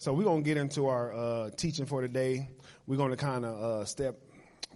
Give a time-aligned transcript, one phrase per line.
[0.00, 2.48] So we're gonna get into our uh, teaching for today.
[2.86, 4.14] We're gonna kind of uh, step,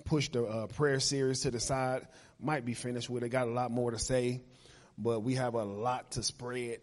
[0.05, 2.09] push the uh, prayer series to the side.
[2.41, 3.29] Might be finished with it.
[3.29, 4.43] Got a lot more to say,
[4.99, 6.79] but we have a lot to spread.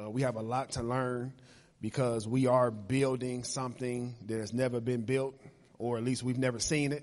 [0.00, 1.32] Uh, we have a lot to learn
[1.80, 5.34] because we are building something that has never been built,
[5.76, 7.02] or at least we've never seen it.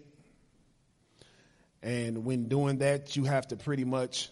[1.82, 4.30] And when doing that, you have to pretty much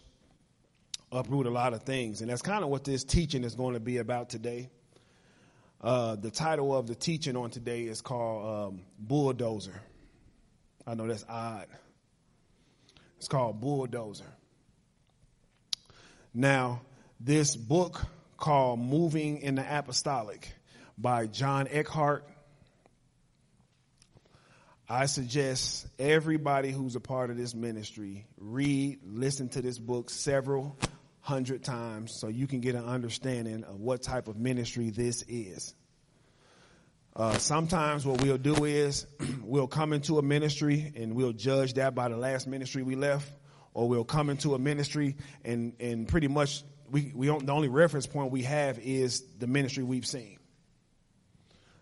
[1.12, 2.22] uproot a lot of things.
[2.22, 4.70] And that's kind of what this teaching is going to be about today.
[5.84, 9.82] Uh, the title of the teaching on today is called um, Bulldozer.
[10.86, 11.66] I know that's odd.
[13.18, 14.32] It's called Bulldozer.
[16.36, 16.82] Now,
[17.20, 18.00] this book
[18.38, 20.54] called Moving in the Apostolic
[21.00, 22.28] by John Eckhardt.
[24.88, 30.78] I suggest everybody who's a part of this ministry read, listen to this book several
[31.22, 35.74] hundred times so you can get an understanding of what type of ministry this is.
[37.16, 39.06] Uh, sometimes what we'll do is
[39.44, 43.32] we'll come into a ministry and we'll judge that by the last ministry we left,
[43.74, 47.70] or we'll come into a ministry and, and pretty much we, we don't, the only
[47.70, 50.38] reference point we have is the ministry we've seen.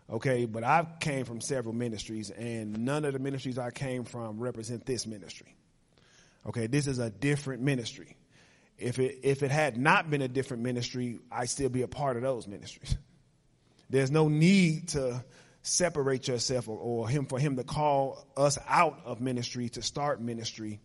[0.09, 4.39] Okay, but I came from several ministries and none of the ministries I came from
[4.39, 5.55] represent this ministry.
[6.47, 8.15] Okay, this is a different ministry.
[8.79, 12.17] If it, if it had not been a different ministry, I'd still be a part
[12.17, 12.95] of those ministries.
[13.89, 15.23] There's no need to
[15.61, 20.21] separate yourself or, or him for him to call us out of ministry to start
[20.21, 20.79] ministry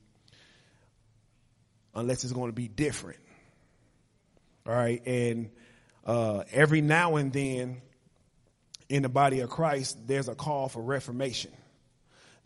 [1.95, 3.21] unless it's going to be different.
[4.67, 5.03] All right.
[5.07, 5.51] And,
[6.05, 7.81] uh, every now and then
[8.89, 11.53] in the body of Christ, there's a call for reformation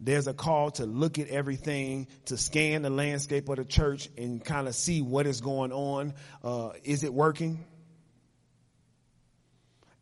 [0.00, 4.44] there's a call to look at everything, to scan the landscape of the church and
[4.44, 6.14] kind of see what is going on.
[6.42, 7.64] Uh, is it working?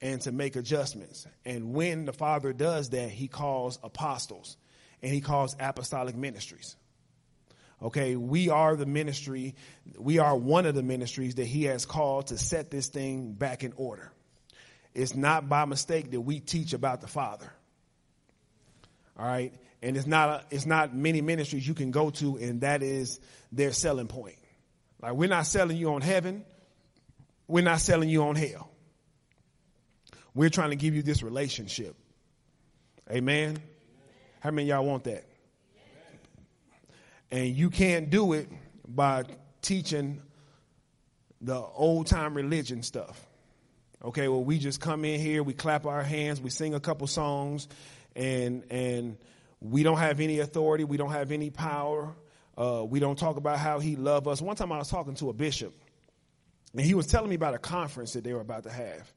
[0.02, 1.26] And to make adjustments.
[1.46, 4.58] And when the Father does that, He calls apostles
[5.02, 6.76] and He calls apostolic ministries.
[7.82, 9.54] Okay, we are the ministry,
[9.98, 13.64] we are one of the ministries that He has called to set this thing back
[13.64, 14.12] in order.
[14.94, 17.50] It's not by mistake that we teach about the Father.
[19.18, 19.54] All right
[19.86, 23.20] and it's not a, it's not many ministries you can go to and that is
[23.52, 24.34] their selling point.
[25.00, 26.44] Like we're not selling you on heaven.
[27.46, 28.68] We're not selling you on hell.
[30.34, 31.94] We're trying to give you this relationship.
[33.08, 33.58] Amen.
[34.40, 35.24] How many y'all want that?
[37.30, 38.48] And you can't do it
[38.88, 39.22] by
[39.62, 40.20] teaching
[41.40, 43.24] the old time religion stuff.
[44.04, 47.06] Okay, well we just come in here, we clap our hands, we sing a couple
[47.06, 47.68] songs
[48.16, 49.16] and and
[49.70, 50.84] we don't have any authority.
[50.84, 52.14] We don't have any power.
[52.56, 54.40] Uh, we don't talk about how he loved us.
[54.40, 55.74] One time I was talking to a bishop,
[56.72, 59.12] and he was telling me about a conference that they were about to have.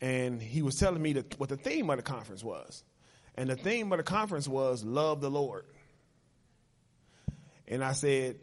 [0.00, 2.82] And he was telling me that, what the theme of the conference was.
[3.36, 5.64] And the theme of the conference was love the Lord.
[7.68, 8.36] And I said,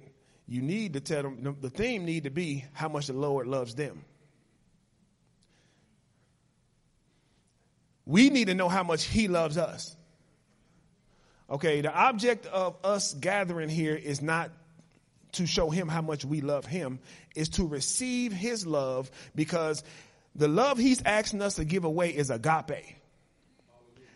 [0.47, 3.75] you need to tell them, the theme need to be how much the Lord loves
[3.75, 4.03] them.
[8.05, 9.95] We need to know how much he loves us.
[11.49, 14.51] Okay, the object of us gathering here is not
[15.33, 16.99] to show him how much we love him,
[17.35, 19.83] is to receive his love because
[20.35, 22.95] the love he's asking us to give away is agape.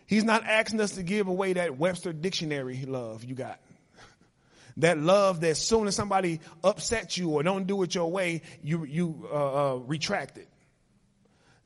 [0.06, 3.60] He's not asking us to give away that Webster dictionary love you got.
[4.78, 8.82] That love that soon as somebody upsets you or don't do it your way, you,
[8.84, 10.48] you, uh, uh, retract it.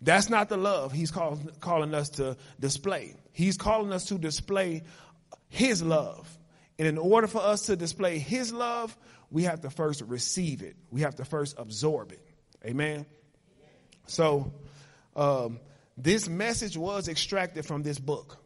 [0.03, 3.15] That's not the love he's call, calling us to display.
[3.33, 4.83] He's calling us to display
[5.49, 6.39] his love.
[6.79, 8.97] And in order for us to display his love,
[9.31, 10.77] we have to first receive it.
[10.91, 12.25] We have to first absorb it.
[12.65, 13.07] Amen.
[14.07, 14.53] So,
[15.17, 15.61] um,
[15.97, 18.39] this message was extracted from this book.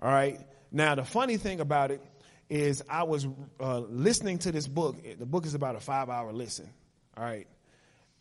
[0.00, 0.40] All right.
[0.72, 2.02] Now, the funny thing about it
[2.50, 3.26] is I was
[3.60, 4.96] uh, listening to this book.
[5.18, 6.68] The book is about a five hour listen.
[7.16, 7.46] All right.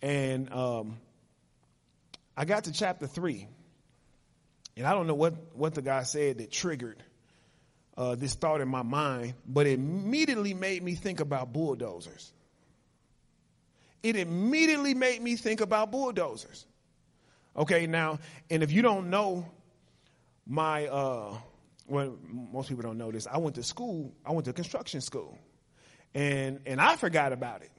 [0.01, 0.97] And um,
[2.35, 3.47] I got to chapter three.
[4.75, 7.01] And I don't know what, what the guy said that triggered
[7.97, 12.31] uh, this thought in my mind, but it immediately made me think about bulldozers.
[14.03, 16.65] It immediately made me think about bulldozers.
[17.57, 18.19] Okay, now,
[18.51, 19.49] and if you don't know
[20.45, 21.33] my, uh,
[21.87, 23.25] well, most people don't know this.
[23.25, 24.13] I went to school.
[24.23, 25.37] I went to construction school,
[26.13, 27.71] and and I forgot about it.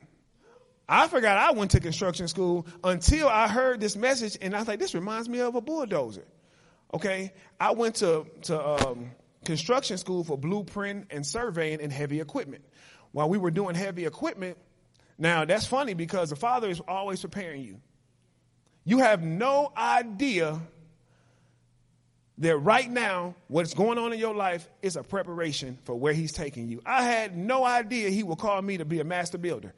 [0.89, 4.67] I forgot I went to construction school until I heard this message, and I was
[4.67, 6.25] like, "This reminds me of a bulldozer."
[6.93, 9.13] Okay, I went to to um,
[9.45, 12.65] construction school for blueprint and surveying and heavy equipment.
[13.13, 14.59] While we were doing heavy equipment,
[15.17, 17.81] now that's funny because the Father is always preparing you.
[18.85, 20.61] You have no idea
[22.39, 26.33] that right now, what's going on in your life is a preparation for where he's
[26.33, 26.81] taking you.
[26.87, 29.75] I had no idea he would call me to be a master builder.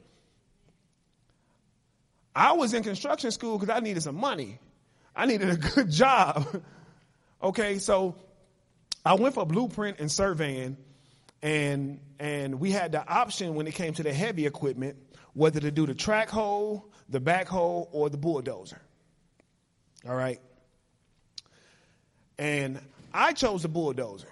[2.35, 4.59] I was in construction school because I needed some money.
[5.15, 6.63] I needed a good job.
[7.41, 8.15] okay, so
[9.05, 10.77] I went for blueprint and surveying,
[11.41, 14.97] and and we had the option when it came to the heavy equipment
[15.33, 18.81] whether to do the trackhoe, the backhoe, or the bulldozer.
[20.07, 20.39] All right.
[22.37, 22.79] And
[23.13, 24.27] I chose the bulldozer.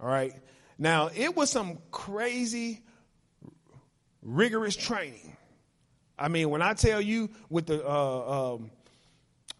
[0.00, 0.34] All right.
[0.78, 2.82] Now, it was some crazy,
[4.22, 5.36] rigorous training.
[6.18, 8.70] I mean, when I tell you with the uh, um,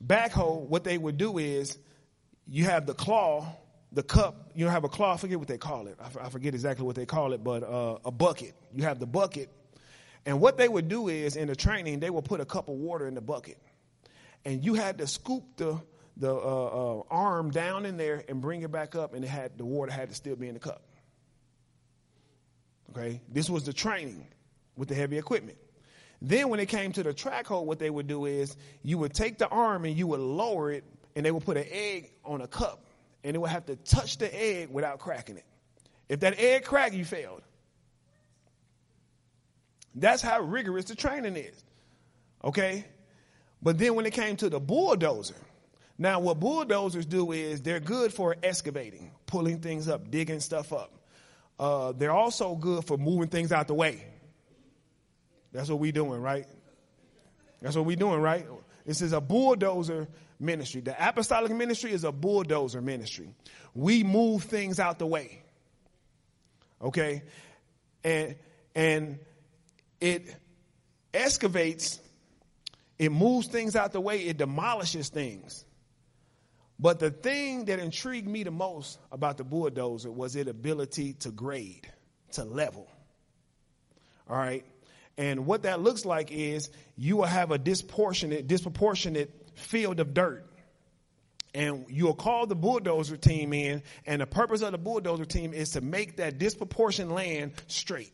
[0.04, 1.78] backhoe, what they would do is
[2.46, 3.46] you have the claw,
[3.94, 5.98] the cup, you don't have a claw, I forget what they call it.
[6.20, 8.54] I forget exactly what they call it, but uh, a bucket.
[8.74, 9.48] You have the bucket.
[10.26, 12.74] And what they would do is in the training, they would put a cup of
[12.74, 13.58] water in the bucket.
[14.44, 15.80] And you had to scoop the
[16.16, 19.58] the uh, uh, arm down in there and bring it back up, and it had
[19.58, 20.82] the water had to still be in the cup.
[22.90, 24.26] Okay, this was the training
[24.76, 25.58] with the heavy equipment.
[26.22, 29.38] Then when it came to the trackhoe, what they would do is you would take
[29.38, 30.84] the arm and you would lower it,
[31.16, 32.83] and they would put an egg on a cup,
[33.24, 35.46] and it would have to touch the egg without cracking it.
[36.08, 37.42] If that egg cracked, you failed.
[39.94, 41.64] That's how rigorous the training is.
[42.44, 42.84] Okay?
[43.62, 45.34] But then when it came to the bulldozer,
[45.96, 50.92] now, what bulldozers do is they're good for excavating, pulling things up, digging stuff up.
[51.58, 54.04] Uh, they're also good for moving things out the way.
[55.52, 56.46] That's what we're doing, right?
[57.62, 58.44] That's what we're doing, right?
[58.84, 60.08] This is a bulldozer
[60.44, 60.80] ministry.
[60.80, 63.30] The apostolic ministry is a bulldozer ministry.
[63.74, 65.42] We move things out the way.
[66.80, 67.22] Okay?
[68.04, 68.36] And
[68.74, 69.18] and
[70.00, 70.34] it
[71.12, 72.00] excavates,
[72.98, 75.64] it moves things out the way, it demolishes things.
[76.78, 81.30] But the thing that intrigued me the most about the bulldozer was its ability to
[81.30, 81.88] grade,
[82.32, 82.88] to level.
[84.28, 84.64] All right.
[85.16, 90.46] And what that looks like is you will have a disproportionate, disproportionate field of dirt.
[91.54, 95.70] And you'll call the bulldozer team in, and the purpose of the bulldozer team is
[95.70, 98.12] to make that disproportionate land straight.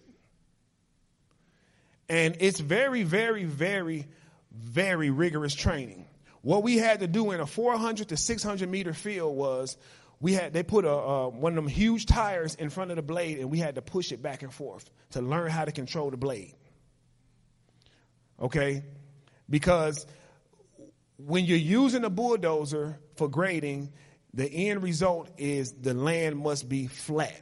[2.09, 4.07] And it's very, very, very,
[4.53, 6.07] very rigorous training.
[6.43, 9.77] What we had to do in a 400 to 600 meter field was
[10.21, 13.03] we had they put a uh, one of them huge tires in front of the
[13.03, 16.11] blade and we had to push it back and forth to learn how to control
[16.11, 16.55] the blade.
[18.41, 18.83] Okay?
[19.49, 20.07] Because
[21.27, 23.93] when you're using a bulldozer for grading,
[24.35, 27.41] the end result is the land must be flat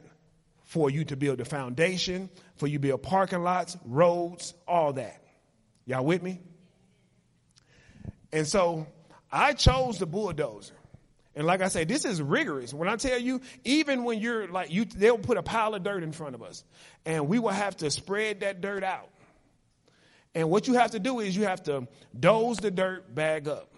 [0.63, 5.23] for you to build the foundation, for you build parking lots, roads, all that.
[5.85, 6.39] Y'all with me?
[8.31, 8.85] And so
[9.31, 10.75] I chose the bulldozer.
[11.35, 12.73] And like I say, this is rigorous.
[12.73, 16.03] When I tell you, even when you're like you, they'll put a pile of dirt
[16.03, 16.63] in front of us,
[17.05, 19.09] and we will have to spread that dirt out.
[20.35, 21.87] And what you have to do is you have to
[22.17, 23.73] doze the dirt, bag up.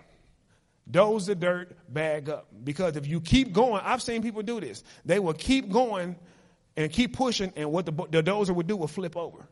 [0.90, 2.48] Doze the dirt, bag up.
[2.64, 4.84] Because if you keep going, I've seen people do this.
[5.06, 6.18] They will keep going
[6.76, 9.48] and keep pushing, and what the, the dozer would do will flip over.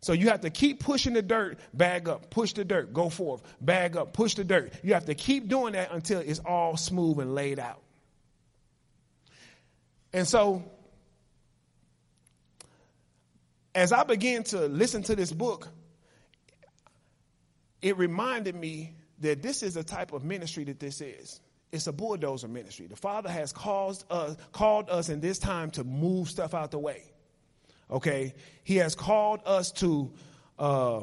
[0.00, 3.42] So you have to keep pushing the dirt, bag up, push the dirt, go forth,
[3.60, 4.72] bag up, push the dirt.
[4.82, 7.82] You have to keep doing that until it's all smooth and laid out.
[10.12, 10.70] And so,
[13.78, 15.68] as I began to listen to this book,
[17.80, 21.40] it reminded me that this is a type of ministry that this is.
[21.70, 22.88] It's a bulldozer ministry.
[22.88, 26.78] The Father has caused us, called us in this time to move stuff out the
[26.78, 27.04] way.
[27.88, 28.34] Okay?
[28.64, 30.12] He has called us to
[30.58, 31.02] uh,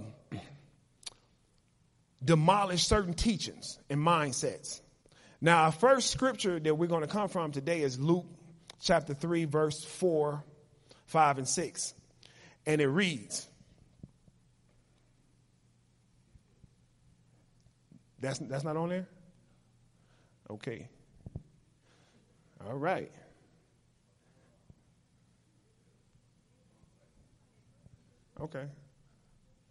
[2.23, 4.81] demolish certain teachings and mindsets.
[5.39, 8.25] Now, our first scripture that we're going to come from today is Luke
[8.81, 10.43] chapter 3, verse 4,
[11.05, 11.93] 5, and 6.
[12.65, 13.47] And it reads,
[18.19, 19.07] That's, that's not on there?
[20.49, 20.87] Okay.
[22.65, 23.11] All right.
[28.41, 28.65] Okay.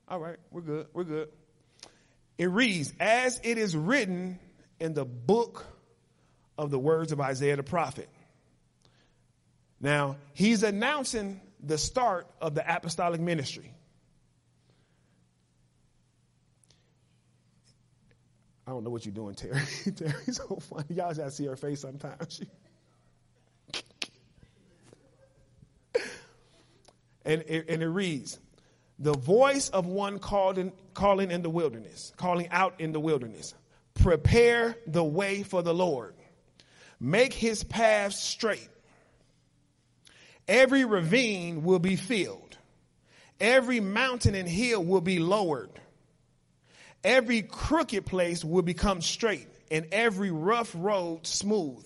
[0.08, 0.86] All right, we're good.
[0.92, 1.28] We're good.
[2.38, 4.38] It reads, as it is written
[4.78, 5.64] in the book
[6.56, 8.08] of the words of Isaiah the prophet.
[9.80, 13.72] Now, he's announcing the start of the apostolic ministry.
[18.66, 19.60] I don't know what you're doing, Terry.
[19.96, 20.86] Terry's so funny.
[20.90, 22.40] Y'all gotta see her face sometimes.
[27.24, 28.38] and, it, and it reads,
[28.98, 33.54] the voice of one called in, calling in the wilderness, calling out in the wilderness.
[33.94, 36.14] Prepare the way for the Lord.
[37.00, 38.68] Make his paths straight.
[40.46, 42.56] Every ravine will be filled.
[43.40, 45.70] Every mountain and hill will be lowered.
[47.02, 51.84] Every crooked place will become straight and every rough road smooth.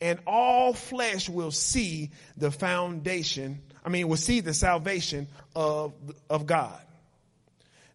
[0.00, 5.92] And all flesh will see the foundation, I mean, will see the salvation of,
[6.28, 6.80] of God.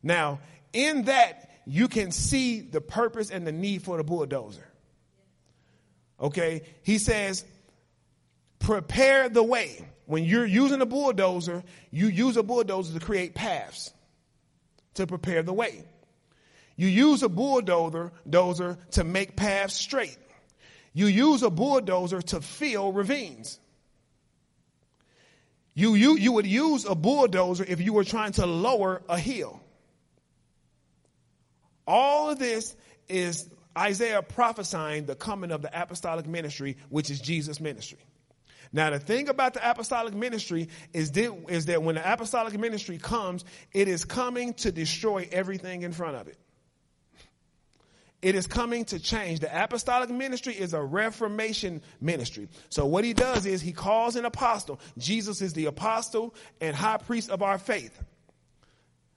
[0.03, 0.39] Now,
[0.71, 4.67] in that, you can see the purpose and the need for the bulldozer.
[6.19, 6.61] Okay?
[6.83, 7.43] He says,
[8.59, 9.83] prepare the way.
[10.05, 13.91] When you're using a bulldozer, you use a bulldozer to create paths
[14.95, 15.83] to prepare the way.
[16.75, 20.17] You use a bulldozer dozer to make paths straight.
[20.93, 23.59] You use a bulldozer to fill ravines.
[25.73, 29.61] You, you, you would use a bulldozer if you were trying to lower a hill.
[31.85, 32.75] All of this
[33.09, 37.99] is Isaiah prophesying the coming of the apostolic ministry, which is Jesus' ministry.
[38.73, 43.87] Now, the thing about the apostolic ministry is that, when the apostolic ministry comes, it
[43.87, 46.37] is coming to destroy everything in front of it.
[48.21, 49.41] It is coming to change.
[49.41, 52.47] The apostolic ministry is a reformation ministry.
[52.69, 54.79] So what he does is he calls an apostle.
[54.97, 58.01] Jesus is the apostle and high priest of our faith.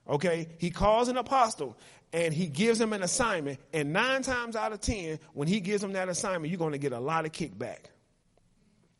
[0.07, 0.49] Okay.
[0.59, 1.75] He calls an apostle
[2.13, 3.59] and he gives him an assignment.
[3.73, 6.77] And nine times out of ten, when he gives him that assignment, you're going to
[6.77, 7.85] get a lot of kickback.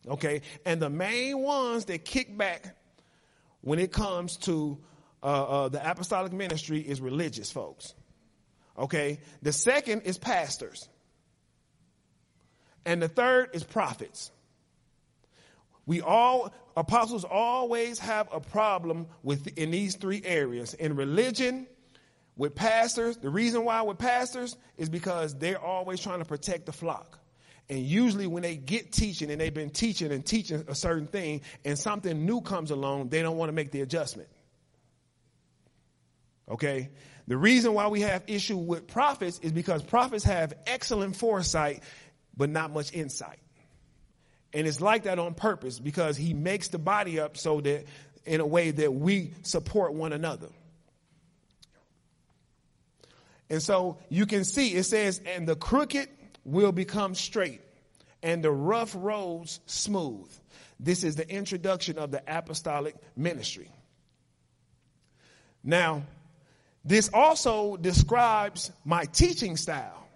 [0.07, 0.41] Okay.
[0.65, 2.75] And the main ones that kick back
[3.61, 4.77] when it comes to
[5.21, 7.93] uh, uh, the apostolic ministry is religious folks.
[8.77, 9.19] Okay.
[9.41, 10.87] The second is pastors.
[12.85, 14.31] And the third is prophets.
[15.85, 21.67] We all, apostles always have a problem with in these three areas in religion,
[22.39, 26.71] with pastors, the reason why with pastors is because they're always trying to protect the
[26.71, 27.19] flock.
[27.69, 31.41] And usually when they get teaching and they've been teaching and teaching a certain thing
[31.63, 34.29] and something new comes along, they don't want to make the adjustment.
[36.49, 36.89] Okay?
[37.27, 41.83] The reason why we have issue with prophets is because prophets have excellent foresight,
[42.35, 43.37] but not much insight.
[44.51, 47.85] And it's like that on purpose because he makes the body up so that
[48.25, 50.47] in a way that we support one another.
[53.47, 56.09] And so you can see it says, and the crooked
[56.51, 57.61] will become straight
[58.21, 60.29] and the rough roads smooth.
[60.79, 63.71] This is the introduction of the apostolic ministry.
[65.63, 66.03] Now,
[66.85, 70.07] this also describes my teaching style.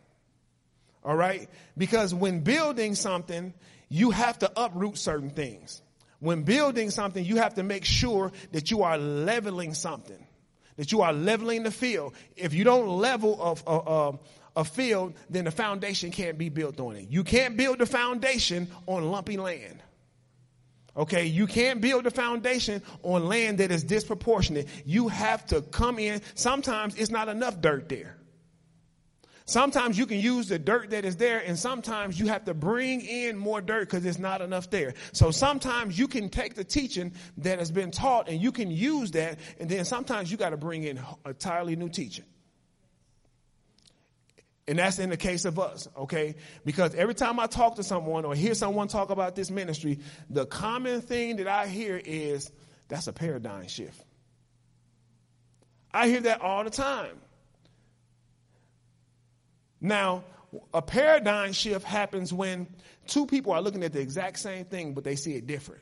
[1.03, 1.49] All right?
[1.77, 3.53] Because when building something,
[3.89, 5.81] you have to uproot certain things.
[6.19, 10.25] When building something, you have to make sure that you are leveling something
[10.77, 12.13] that you are leveling the field.
[12.35, 14.19] If you don't level a, a,
[14.55, 17.07] a, field, then the foundation can't be built on it.
[17.09, 19.81] You can't build the foundation on lumpy land.
[20.95, 24.67] Okay, you can't build a foundation on land that is disproportionate.
[24.85, 26.21] You have to come in.
[26.35, 28.17] Sometimes it's not enough dirt there.
[29.45, 33.01] Sometimes you can use the dirt that is there, and sometimes you have to bring
[33.01, 34.93] in more dirt because it's not enough there.
[35.11, 39.11] So sometimes you can take the teaching that has been taught and you can use
[39.11, 42.25] that, and then sometimes you got to bring in entirely new teaching.
[44.67, 46.35] And that's in the case of us, okay?
[46.63, 50.45] Because every time I talk to someone or hear someone talk about this ministry, the
[50.45, 52.49] common thing that I hear is
[52.87, 54.01] that's a paradigm shift.
[55.93, 57.17] I hear that all the time.
[59.81, 60.23] Now,
[60.73, 62.67] a paradigm shift happens when
[63.05, 65.81] two people are looking at the exact same thing, but they see it different.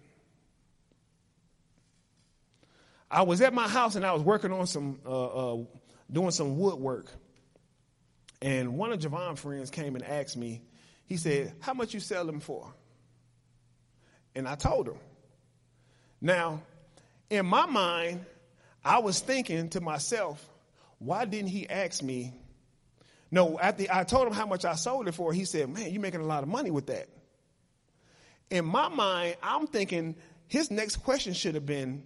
[3.12, 5.58] I was at my house and I was working on some, uh, uh,
[6.12, 7.12] doing some woodwork.
[8.42, 10.62] And one of Javon's friends came and asked me,
[11.06, 12.74] he said, How much you sell them for?
[14.36, 14.98] And I told him.
[16.20, 16.62] Now,
[17.30, 18.26] in my mind,
[18.84, 20.48] I was thinking to myself,
[21.00, 22.34] why didn't he ask me
[23.32, 26.02] no, after I told him how much I sold it for, he said, Man, you're
[26.02, 27.08] making a lot of money with that.
[28.50, 30.16] In my mind, I'm thinking
[30.48, 32.04] his next question should have been,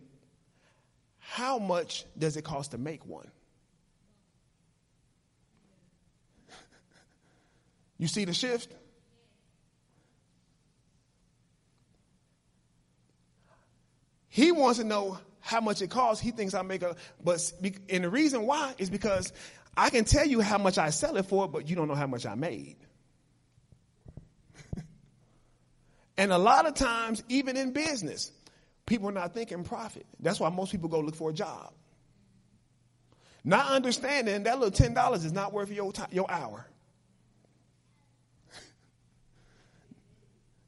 [1.17, 3.27] How much does it cost to make one?
[7.97, 8.73] You see the shift?
[14.27, 16.21] He wants to know how much it costs.
[16.21, 17.53] He thinks I make a, but,
[17.89, 19.31] and the reason why is because
[19.77, 22.07] I can tell you how much I sell it for, but you don't know how
[22.07, 22.75] much I made.
[26.17, 28.31] and a lot of times, even in business,
[28.85, 30.05] people are not thinking profit.
[30.19, 31.73] That's why most people go look for a job.
[33.45, 36.67] Not understanding that little $10 is not worth your, your hour.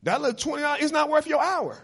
[0.03, 1.83] That little $20 is not worth your hour.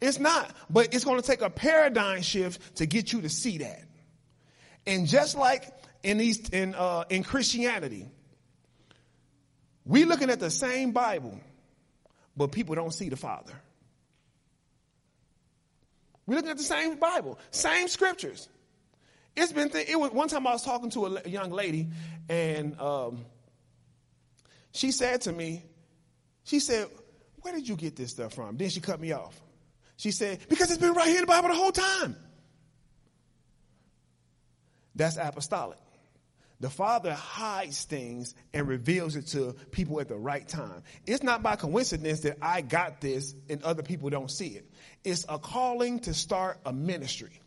[0.00, 3.58] It's not, but it's going to take a paradigm shift to get you to see
[3.58, 3.84] that.
[4.86, 8.06] And just like in these in uh, in Christianity,
[9.86, 11.40] we're looking at the same Bible,
[12.36, 13.54] but people don't see the Father.
[16.26, 18.48] We're looking at the same Bible, same scriptures.
[19.36, 21.88] It's been th- it was one time I was talking to a young lady,
[22.28, 23.24] and um,
[24.72, 25.64] she said to me,
[26.44, 26.88] she said,
[27.42, 29.38] "Where did you get this stuff from?" Then she cut me off.
[29.96, 32.16] She said, "Because it's been right here in the Bible the whole time."
[34.94, 35.78] That's apostolic.
[36.60, 40.82] The Father hides things and reveals it to people at the right time.
[41.04, 44.70] It's not by coincidence that I got this and other people don't see it.
[45.02, 47.40] It's a calling to start a ministry.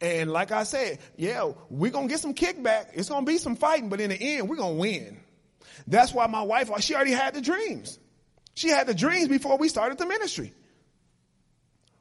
[0.00, 2.88] And like I said, yeah, we're going to get some kickback.
[2.94, 5.20] It's going to be some fighting, but in the end, we're going to win.
[5.86, 7.98] That's why my wife, she already had the dreams.
[8.54, 10.52] She had the dreams before we started the ministry.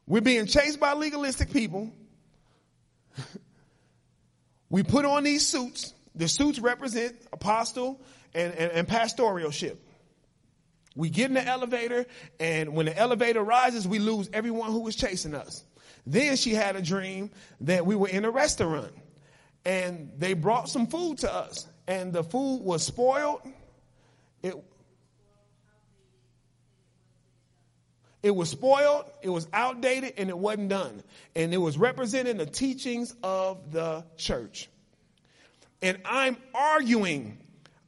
[0.07, 1.91] We're being chased by legalistic people.
[4.69, 5.93] we put on these suits.
[6.15, 7.99] The suits represent apostle
[8.33, 9.77] and, and, and pastoralship.
[10.95, 12.05] We get in the elevator,
[12.39, 15.63] and when the elevator rises, we lose everyone who was chasing us.
[16.05, 17.31] Then she had a dream
[17.61, 18.91] that we were in a restaurant,
[19.65, 23.41] and they brought some food to us, and the food was spoiled.
[24.43, 24.55] It,
[28.23, 31.03] It was spoiled, it was outdated, and it wasn't done.
[31.35, 34.69] And it was representing the teachings of the church.
[35.81, 37.37] And I'm arguing,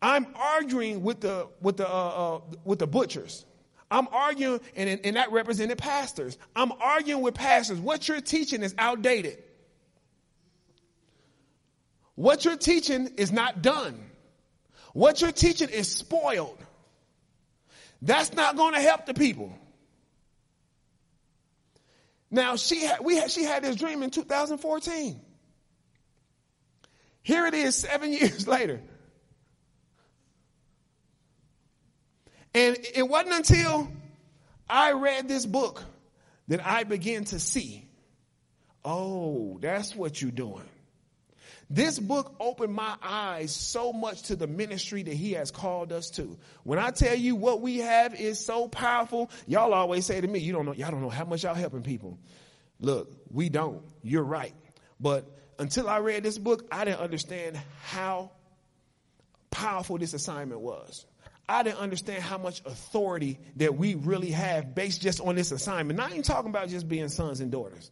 [0.02, 3.46] I'm arguing with the with the uh, uh, with the butchers.
[3.90, 6.38] I'm arguing, and, and that represented pastors.
[6.54, 7.80] I'm arguing with pastors.
[7.80, 9.42] What you're teaching is outdated.
[12.16, 13.98] What you're teaching is not done.
[14.94, 16.58] What you're teaching is spoiled.
[18.02, 19.58] That's not going to help the people.
[22.36, 25.22] Now she had, we had, she had this dream in 2014.
[27.24, 28.82] Here it is seven years later.
[32.54, 33.88] And it wasn't until
[34.70, 35.82] I read this book
[36.50, 37.88] that I began to see,
[38.84, 40.70] oh, that's what you're doing.
[41.70, 46.12] This book opened my eyes so much to the ministry that he has called us
[46.12, 46.38] to.
[46.64, 50.40] When I tell you what we have is so powerful, y'all always say to me,
[50.40, 52.20] you don't know, y'all don't know how much y'all helping people.
[52.80, 53.82] Look, we don't.
[54.04, 54.54] You're right.
[55.00, 55.26] But
[55.58, 58.32] until I read this book, I didn't understand how
[59.50, 61.06] powerful this assignment was.
[61.48, 65.98] I didn't understand how much authority that we really have based just on this assignment.
[65.98, 67.92] Not even talking about just being sons and daughters.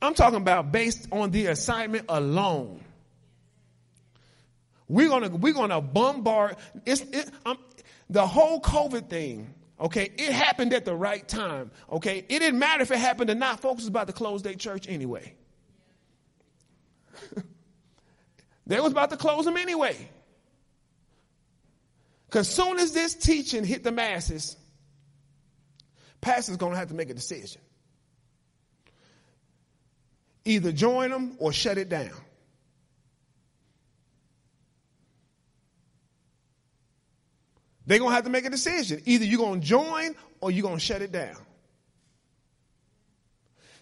[0.00, 2.80] I'm talking about based on the assignment alone.
[4.88, 6.56] We're gonna we're gonna bombard.
[6.84, 7.30] It's it,
[8.08, 9.52] the whole COVID thing.
[9.78, 11.70] Okay, it happened at the right time.
[11.90, 13.60] Okay, it didn't matter if it happened or not.
[13.60, 15.34] Folks was about to close their church anyway.
[18.66, 19.96] they was about to close them anyway.
[22.26, 24.56] Because soon as this teaching hit the masses,
[26.20, 27.60] pastor's to have to make a decision
[30.46, 32.10] either join them or shut it down.
[37.86, 39.00] They're going to have to make a decision.
[39.04, 41.36] Either you're going to join or you're going to shut it down.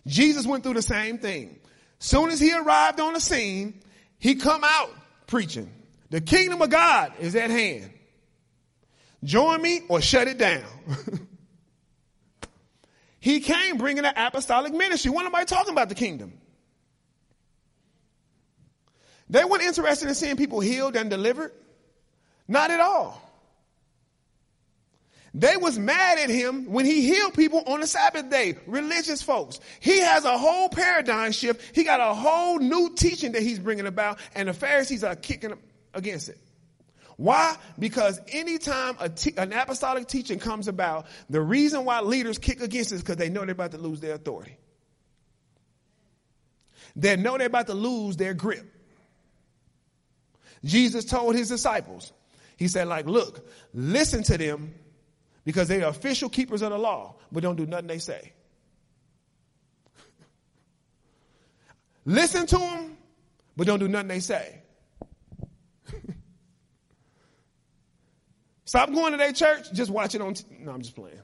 [0.06, 1.58] Jesus went through the same thing.
[1.98, 3.80] Soon as he arrived on the scene,
[4.18, 4.90] he come out
[5.26, 5.72] preaching.
[6.10, 7.90] The kingdom of God is at hand.
[9.22, 10.64] Join me or shut it down.
[13.20, 15.10] he came bringing an apostolic ministry.
[15.10, 16.34] What am I talking about the kingdom?
[19.34, 21.50] They weren't interested in seeing people healed and delivered.
[22.46, 23.20] Not at all.
[25.34, 28.54] They was mad at him when he healed people on the Sabbath day.
[28.68, 29.58] Religious folks.
[29.80, 31.74] He has a whole paradigm shift.
[31.74, 35.54] He got a whole new teaching that he's bringing about and the Pharisees are kicking
[35.94, 36.38] against it.
[37.16, 37.56] Why?
[37.76, 38.96] Because anytime
[39.36, 43.30] an apostolic teaching comes about, the reason why leaders kick against it is because they
[43.30, 44.56] know they're about to lose their authority.
[46.94, 48.70] They know they're about to lose their grip.
[50.64, 52.12] Jesus told his disciples,
[52.56, 54.74] he said, like, look, listen to them
[55.44, 58.32] because they are official keepers of the law, but don't do nothing they say.
[62.04, 62.96] listen to them,
[63.56, 64.62] but don't do nothing they say.
[68.64, 70.34] Stop going to their church, just watch it on.
[70.34, 71.20] T- no, I'm just playing.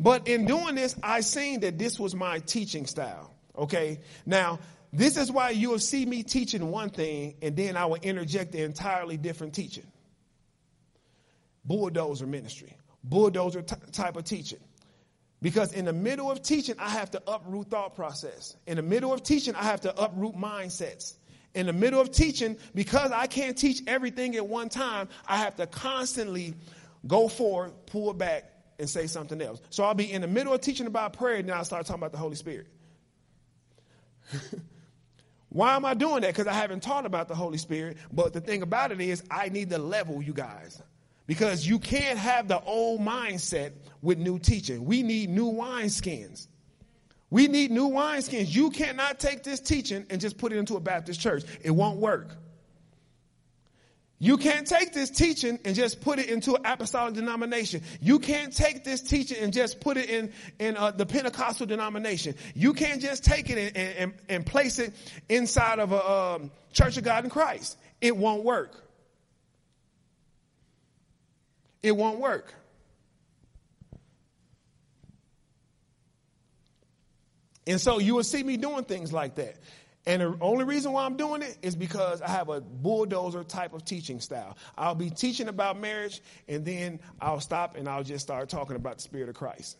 [0.00, 3.32] But in doing this, I seen that this was my teaching style.
[3.56, 4.00] Okay.
[4.26, 4.58] Now,
[4.96, 8.62] this is why you'll see me teaching one thing and then I will interject the
[8.62, 9.86] entirely different teaching.
[11.64, 14.60] bulldozer ministry, bulldozer t- type of teaching.
[15.42, 18.56] Because in the middle of teaching, I have to uproot thought process.
[18.66, 21.14] In the middle of teaching, I have to uproot mindsets.
[21.54, 25.56] In the middle of teaching, because I can't teach everything at one time, I have
[25.56, 26.54] to constantly
[27.06, 29.60] go forward, pull back, and say something else.
[29.70, 32.00] So I'll be in the middle of teaching about prayer, and then I'll start talking
[32.00, 32.68] about the Holy Spirit.
[35.54, 36.34] Why am I doing that?
[36.34, 37.98] Because I haven't taught about the Holy Spirit.
[38.12, 40.82] But the thing about it is, I need to level you guys.
[41.28, 43.70] Because you can't have the old mindset
[44.02, 44.84] with new teaching.
[44.84, 46.48] We need new wineskins.
[47.30, 48.52] We need new wineskins.
[48.52, 51.44] You cannot take this teaching and just put it into a Baptist church.
[51.62, 52.36] It won't work.
[54.24, 57.82] You can't take this teaching and just put it into an apostolic denomination.
[58.00, 62.34] You can't take this teaching and just put it in, in uh, the Pentecostal denomination.
[62.54, 64.94] You can't just take it and, and, and place it
[65.28, 67.76] inside of a um, Church of God in Christ.
[68.00, 68.82] It won't work.
[71.82, 72.54] It won't work.
[77.66, 79.56] And so you will see me doing things like that.
[80.06, 83.72] And the only reason why I'm doing it is because I have a bulldozer type
[83.72, 84.56] of teaching style.
[84.76, 88.96] I'll be teaching about marriage and then I'll stop and I'll just start talking about
[88.96, 89.78] the Spirit of Christ.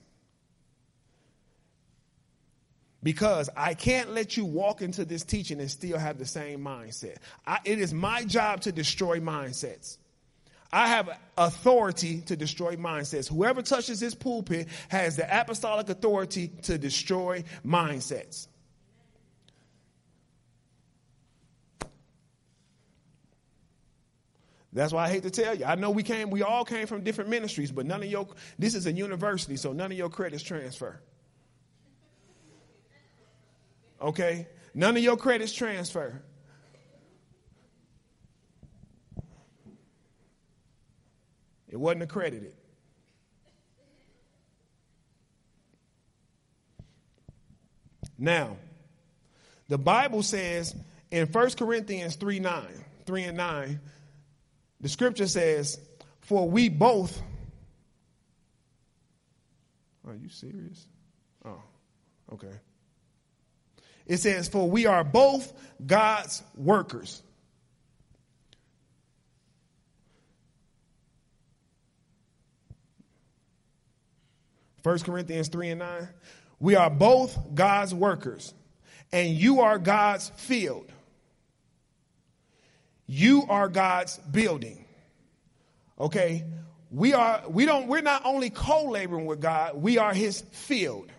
[3.02, 7.16] Because I can't let you walk into this teaching and still have the same mindset.
[7.46, 9.98] I, it is my job to destroy mindsets.
[10.72, 13.28] I have authority to destroy mindsets.
[13.28, 18.48] Whoever touches this pulpit has the apostolic authority to destroy mindsets.
[24.74, 25.64] That's why I hate to tell you.
[25.64, 28.26] I know we came, we all came from different ministries, but none of your,
[28.58, 31.00] this is a university, so none of your credits transfer.
[34.02, 34.48] Okay?
[34.74, 36.20] None of your credits transfer.
[41.68, 42.54] It wasn't accredited.
[48.18, 48.56] Now,
[49.68, 50.74] the Bible says
[51.12, 52.64] in 1 Corinthians 3 9,
[53.06, 53.80] 3 and 9,
[54.84, 55.80] the scripture says,
[56.20, 57.22] For we both.
[60.06, 60.86] Are you serious?
[61.42, 61.62] Oh,
[62.34, 62.52] okay.
[64.04, 65.50] It says, For we are both
[65.86, 67.22] God's workers.
[74.82, 76.08] First Corinthians 3 and 9.
[76.60, 78.52] We are both God's workers,
[79.14, 80.92] and you are God's field.
[83.14, 84.84] You are God's building.
[86.00, 86.44] Okay?
[86.90, 91.12] We are we don't we're not only co-laboring with God, we are his field.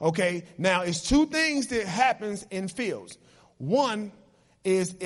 [0.00, 0.42] Okay?
[0.58, 3.16] Now, it's two things that happens in fields.
[3.58, 4.10] One
[4.64, 4.96] is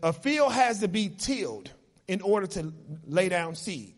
[0.00, 1.70] a field has to be tilled
[2.06, 2.72] in order to
[3.04, 3.94] lay down seed.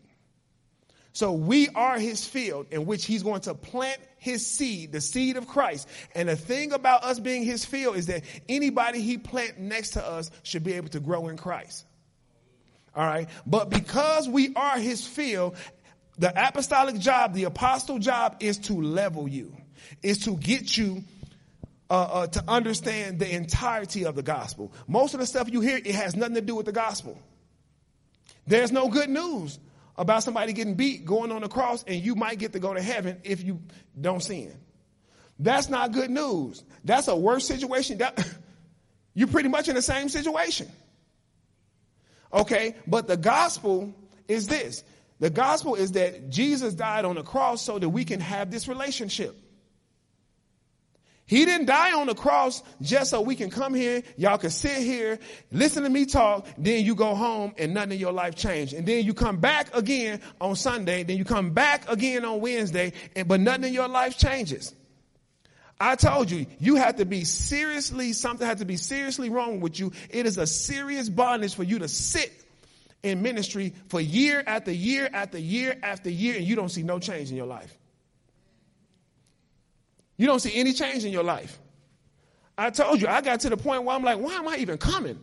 [1.13, 5.37] So we are his field in which he's going to plant his seed, the seed
[5.37, 5.87] of Christ.
[6.15, 10.03] And the thing about us being his field is that anybody he plant next to
[10.05, 11.85] us should be able to grow in Christ.
[12.95, 13.29] All right.
[13.45, 15.55] But because we are his field,
[16.17, 19.55] the apostolic job, the apostle job is to level you,
[20.01, 21.03] is to get you
[21.91, 24.71] uh, uh, to understand the entirety of the gospel.
[24.87, 27.19] Most of the stuff you hear, it has nothing to do with the gospel.
[28.47, 29.59] There's no good news
[29.97, 32.81] about somebody getting beat, going on the cross, and you might get to go to
[32.81, 33.61] heaven if you
[33.99, 34.53] don't sin.
[35.39, 36.63] That's not good news.
[36.83, 37.99] That's a worse situation.
[37.99, 38.27] That,
[39.13, 40.69] you're pretty much in the same situation.
[42.31, 43.93] Okay, but the gospel
[44.27, 44.83] is this.
[45.19, 48.67] The gospel is that Jesus died on the cross so that we can have this
[48.67, 49.35] relationship.
[51.25, 54.77] He didn't die on the cross just so we can come here, y'all can sit
[54.77, 55.19] here,
[55.51, 58.73] listen to me talk, then you go home and nothing in your life changed.
[58.73, 62.91] And then you come back again on Sunday, then you come back again on Wednesday,
[63.15, 64.75] and but nothing in your life changes.
[65.79, 69.79] I told you, you have to be seriously, something has to be seriously wrong with
[69.79, 69.91] you.
[70.09, 72.31] It is a serious bondage for you to sit
[73.01, 76.99] in ministry for year after year after year after year, and you don't see no
[76.99, 77.77] change in your life.
[80.23, 81.59] You don't see any change in your life.
[82.57, 84.77] I told you, I got to the point where I'm like, why am I even
[84.77, 85.19] coming?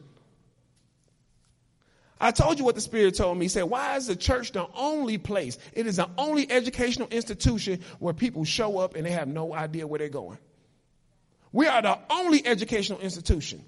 [2.20, 3.46] I told you what the Spirit told me.
[3.46, 5.56] He said, Why is the church the only place?
[5.72, 9.86] It is the only educational institution where people show up and they have no idea
[9.86, 10.36] where they're going.
[11.50, 13.64] We are the only educational institution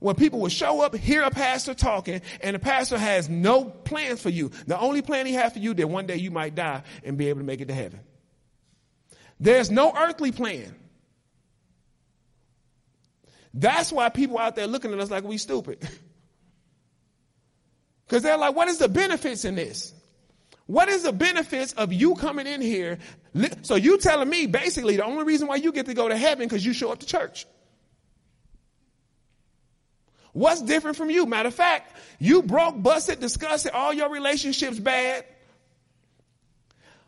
[0.00, 4.20] where people will show up, hear a pastor talking, and the pastor has no plans
[4.20, 4.50] for you.
[4.66, 7.16] The only plan he has for you is that one day you might die and
[7.16, 8.00] be able to make it to heaven.
[9.40, 10.74] There's no earthly plan.
[13.52, 15.86] That's why people out there looking at us like we stupid.
[18.06, 19.94] Because they're like, what is the benefits in this?
[20.66, 22.98] What is the benefits of you coming in here?
[23.62, 26.46] So you telling me basically the only reason why you get to go to heaven
[26.46, 27.46] because you show up to church.
[30.32, 31.26] What's different from you?
[31.26, 35.24] Matter of fact, you broke, busted, disgusted, all your relationships bad.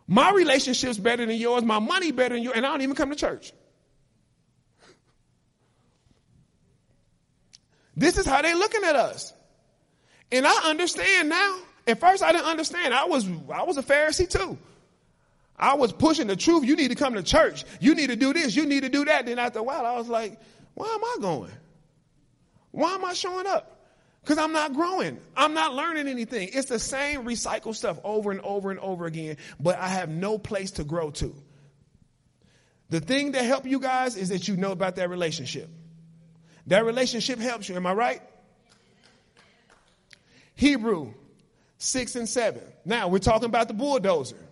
[0.07, 3.11] My relationship's better than yours, my money better than yours, and I don't even come
[3.11, 3.53] to church.
[7.97, 9.33] This is how they're looking at us.
[10.31, 11.59] And I understand now.
[11.87, 12.93] At first I didn't understand.
[12.93, 14.59] I was I was a Pharisee too.
[15.57, 16.65] I was pushing the truth.
[16.65, 17.65] You need to come to church.
[17.81, 18.55] You need to do this.
[18.55, 19.25] You need to do that.
[19.25, 20.39] Then after a while, I was like,
[20.75, 21.53] why am I going?
[22.73, 23.76] Why am I showing up?
[24.27, 25.21] Because I'm not growing.
[25.37, 26.51] I'm not learning anything.
[26.53, 30.37] It's the same recycled stuff over and over and over again, but I have no
[30.37, 31.33] place to grow to.
[32.91, 35.71] The thing that help you guys is that you know about that relationship.
[36.67, 37.77] That relationship helps you.
[37.77, 38.21] Am I right?
[40.57, 41.15] Hebrew
[41.79, 42.61] 6 and 7.
[42.85, 44.45] Now we're talking about the bulldozer.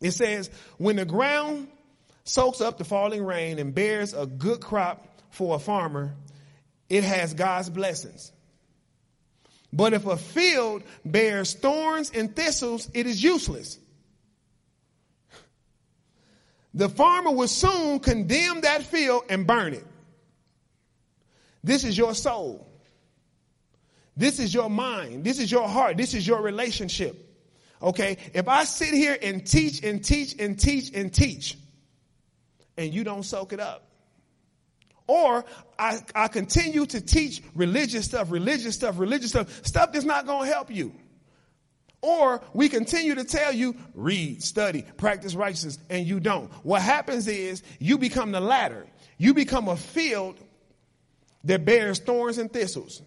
[0.00, 1.68] It says, when the ground
[2.24, 6.14] soaks up the falling rain and bears a good crop for a farmer,
[6.92, 8.30] it has God's blessings.
[9.72, 13.78] But if a field bears thorns and thistles, it is useless.
[16.74, 19.86] The farmer will soon condemn that field and burn it.
[21.64, 22.68] This is your soul.
[24.14, 25.24] This is your mind.
[25.24, 25.96] This is your heart.
[25.96, 27.16] This is your relationship.
[27.80, 28.18] Okay?
[28.34, 31.56] If I sit here and teach and teach and teach and teach,
[32.76, 33.91] and you don't soak it up,
[35.06, 35.44] or
[35.78, 40.48] I, I continue to teach religious stuff, religious stuff, religious stuff, stuff that's not going
[40.48, 40.92] to help you.
[42.02, 46.52] Or we continue to tell you, read, study, practice righteousness, and you don't.
[46.64, 48.86] What happens is you become the latter.
[49.18, 50.36] You become a field
[51.44, 53.02] that bears thorns and thistles.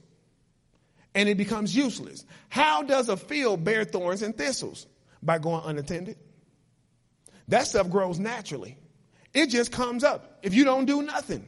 [1.13, 2.25] And it becomes useless.
[2.49, 4.87] How does a field bear thorns and thistles?
[5.21, 6.17] By going unattended.
[7.49, 8.77] That stuff grows naturally.
[9.33, 11.47] It just comes up if you don't do nothing.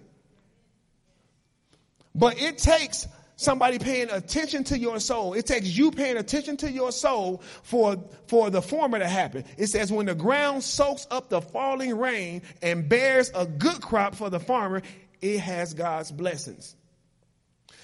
[2.17, 5.33] But it takes somebody paying attention to your soul.
[5.33, 9.45] It takes you paying attention to your soul for, for the former to happen.
[9.57, 14.15] It says, when the ground soaks up the falling rain and bears a good crop
[14.15, 14.81] for the farmer,
[15.21, 16.75] it has God's blessings.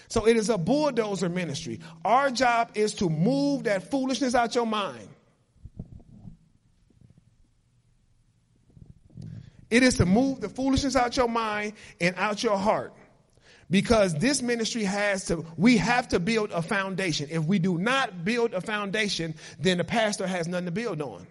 [0.10, 1.80] So it is a bulldozer ministry.
[2.04, 5.08] Our job is to move that foolishness out your mind.
[9.69, 12.93] It is to move the foolishness out your mind and out your heart
[13.69, 17.28] because this ministry has to, we have to build a foundation.
[17.32, 21.28] If we do not build a foundation, then the pastor has nothing to build on.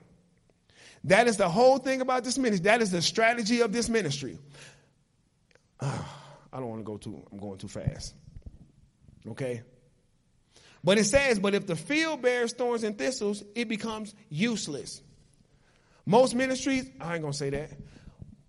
[1.05, 2.65] That is the whole thing about this ministry.
[2.65, 4.39] That is the strategy of this ministry.
[5.81, 5.99] Uh,
[6.53, 8.15] I don't want to go too, I'm going too fast.
[9.29, 9.63] Okay?
[10.85, 15.01] But it says, but if the field bears thorns and thistles, it becomes useless.
[16.05, 17.71] Most ministries, I ain't to say that.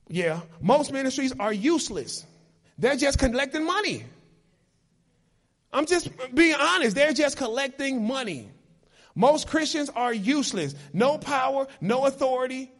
[0.08, 2.26] Yeah, most ministries are useless.
[2.78, 4.04] They're just collecting money.
[5.72, 6.96] I'm just being honest.
[6.96, 8.50] They're just collecting money.
[9.16, 10.76] Most Christians are useless.
[10.92, 12.72] No power, no authority.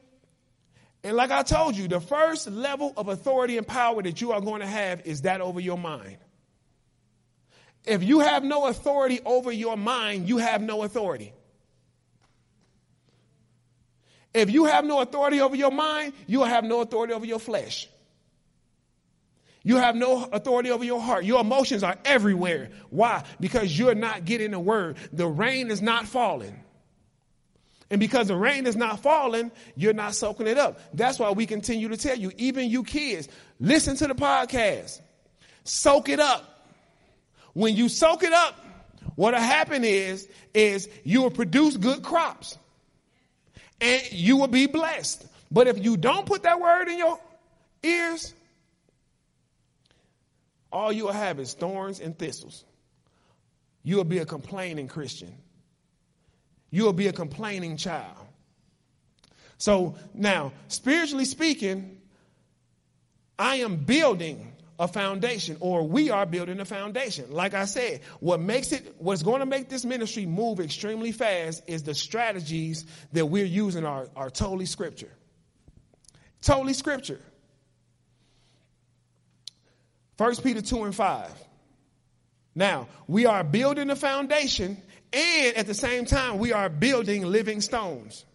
[1.04, 4.42] And like I told you, the first level of authority and power that you are
[4.42, 6.18] going to have is that over your mind.
[7.86, 11.34] If you have no authority over your mind, you have no authority.
[14.34, 17.40] If you have no authority over your mind, you will have no authority over your
[17.40, 17.88] flesh.
[19.64, 21.24] You have no authority over your heart.
[21.24, 22.70] Your emotions are everywhere.
[22.90, 23.24] Why?
[23.40, 24.98] Because you're not getting the word.
[25.14, 26.60] The rain is not falling.
[27.90, 30.80] And because the rain is not falling, you're not soaking it up.
[30.94, 35.00] That's why we continue to tell you, even you kids, listen to the podcast.
[35.64, 36.44] Soak it up.
[37.54, 38.60] When you soak it up,
[39.16, 42.58] what'll happen is, is you will produce good crops.
[43.80, 45.26] And you will be blessed.
[45.52, 47.20] But if you don't put that word in your
[47.84, 48.34] ears,
[50.74, 52.66] all you'll have is thorns and thistles.
[53.84, 55.34] You'll be a complaining Christian.
[56.72, 58.18] You'll be a complaining child.
[59.58, 62.02] So now, spiritually speaking,
[63.38, 67.32] I am building a foundation, or we are building a foundation.
[67.32, 71.62] Like I said, what makes it, what's going to make this ministry move extremely fast
[71.68, 75.12] is the strategies that we're using are, are totally scripture.
[76.42, 77.22] Totally scripture.
[80.18, 81.32] 1 Peter 2 and 5.
[82.56, 84.78] Now, we are building a foundation
[85.14, 88.26] and at the same time, we are building living stones.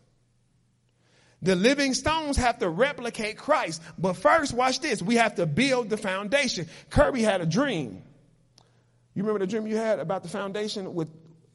[1.43, 3.83] The living stones have to replicate Christ.
[3.99, 5.03] But first, watch this.
[5.03, 6.69] We have to build the foundation.
[6.91, 8.03] Kirby had a dream.
[9.15, 11.09] You remember the dream you had about the foundation with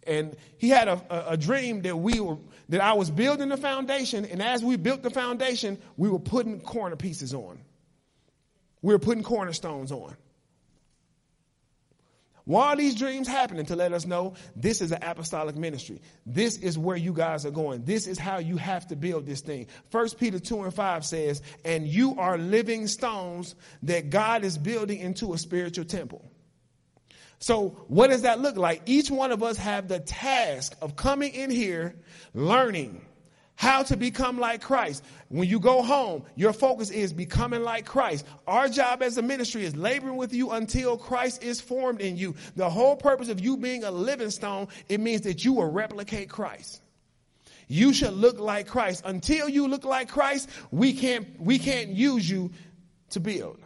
[0.06, 2.36] and he had a, a, a, dream that we were
[2.68, 6.60] that I was building the foundation, and as we built the foundation, we were putting
[6.60, 7.58] corner pieces on.
[8.84, 10.16] We were putting cornerstones on.
[12.46, 13.66] Why are these dreams happening?
[13.68, 16.02] To let us know this is an apostolic ministry.
[16.26, 17.86] This is where you guys are going.
[17.86, 19.68] This is how you have to build this thing.
[19.90, 25.00] First Peter 2 and 5 says, and you are living stones that God is building
[25.00, 26.30] into a spiritual temple.
[27.40, 28.82] So what does that look like?
[28.86, 31.96] Each one of us have the task of coming in here,
[32.34, 33.06] learning
[33.56, 35.04] how to become like Christ.
[35.30, 38.26] When you go home, your focus is becoming like Christ.
[38.48, 42.36] Our job as a ministry is laboring with you until Christ is formed in you.
[42.56, 46.30] The whole purpose of you being a living stone, it means that you will replicate
[46.30, 46.82] Christ.
[47.68, 49.04] You should look like Christ.
[49.06, 52.52] Until you look like Christ, we can't, we can't use you
[53.12, 53.60] to build.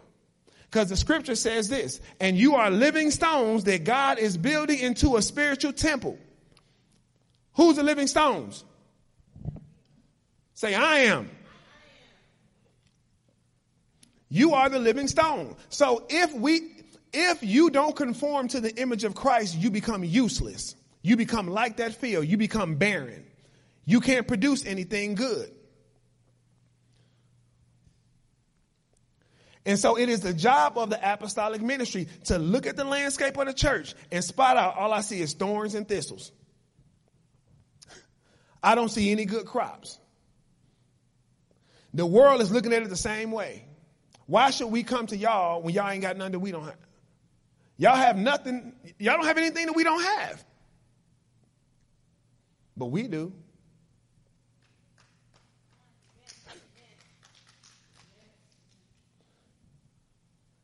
[0.70, 5.16] Because the scripture says this, and you are living stones that God is building into
[5.16, 6.20] a spiritual temple.
[7.54, 8.66] Who's the living stones?
[10.58, 11.30] Say, I am.
[14.28, 15.56] You are the living stone.
[15.70, 16.62] So if we,
[17.14, 20.76] if you don't conform to the image of Christ, you become useless.
[21.04, 22.26] You become like that field.
[22.26, 23.24] You become barren.
[23.86, 25.52] You can't produce anything good.
[29.64, 33.38] And so it is the job of the apostolic ministry to look at the landscape
[33.38, 36.32] of the church and spot out all I see is thorns and thistles.
[38.64, 40.00] I don't see any good crops.
[41.94, 43.66] The world is looking at it the same way.
[44.26, 46.78] Why should we come to y'all when y'all ain't got nothing that we don't have?
[47.78, 50.44] Y'all have nothing, y'all don't have anything that we don't have.
[52.76, 53.34] But we do.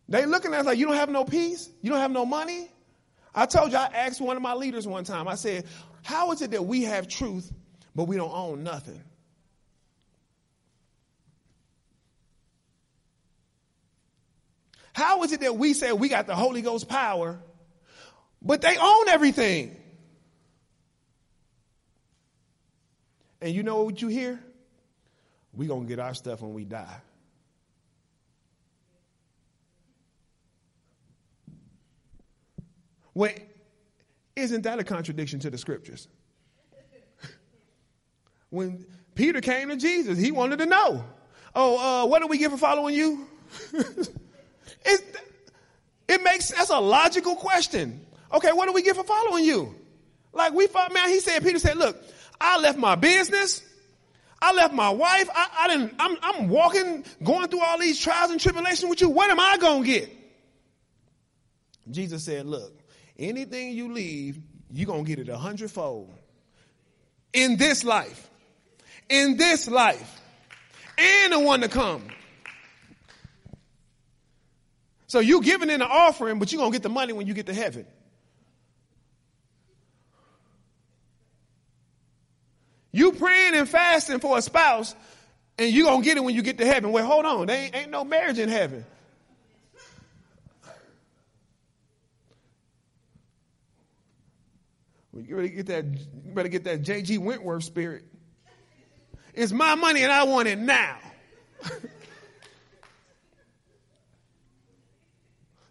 [0.10, 1.70] They looking at us like, you don't have no peace?
[1.82, 2.70] You don't have no money?
[3.34, 5.66] I told you, I asked one of my leaders one time, I said,
[6.04, 7.52] how is it that we have truth,
[7.96, 9.02] but we don't own nothing?
[14.94, 17.40] How is it that we say we got the Holy Ghost power,
[18.42, 19.76] but they own everything?
[23.42, 24.40] And you know what you hear?
[25.54, 27.02] We're going to get our stuff when we die.
[33.16, 33.44] Wait,
[34.36, 36.08] isn't that a contradiction to the scriptures?
[38.50, 41.04] when Peter came to Jesus, he wanted to know,
[41.54, 43.28] oh, uh, what do we get for following you?
[44.86, 45.16] it,
[46.08, 48.06] it makes, that's a logical question.
[48.34, 49.76] Okay, what do we get for following you?
[50.34, 52.02] Like we thought, man, he said, Peter said, look,
[52.42, 53.62] I left my business.
[54.42, 55.30] I left my wife.
[55.34, 59.10] I, I didn't, I'm, I'm walking, going through all these trials and tribulations with you.
[59.10, 60.10] What am I going to get?
[61.90, 62.74] Jesus said, look,
[63.18, 64.40] Anything you leave,
[64.72, 66.12] you're going to get it a hundredfold.
[67.32, 68.30] In this life.
[69.10, 70.22] In this life.
[70.98, 72.08] And the one to come.
[75.14, 77.36] So you giving in an offering, but you're going to get the money when you
[77.36, 77.86] get to heaven.
[82.92, 84.96] You praying and fasting for a spouse,
[85.60, 86.92] and you're going to get it when you get to heaven.
[86.92, 87.46] Well, hold on.
[87.46, 88.84] There ain't, ain't no marriage in heaven.
[95.16, 97.20] You better get that, you better get that J.G.
[97.20, 98.04] Wentworth spirit.
[99.36, 100.98] It's my money and I want it now.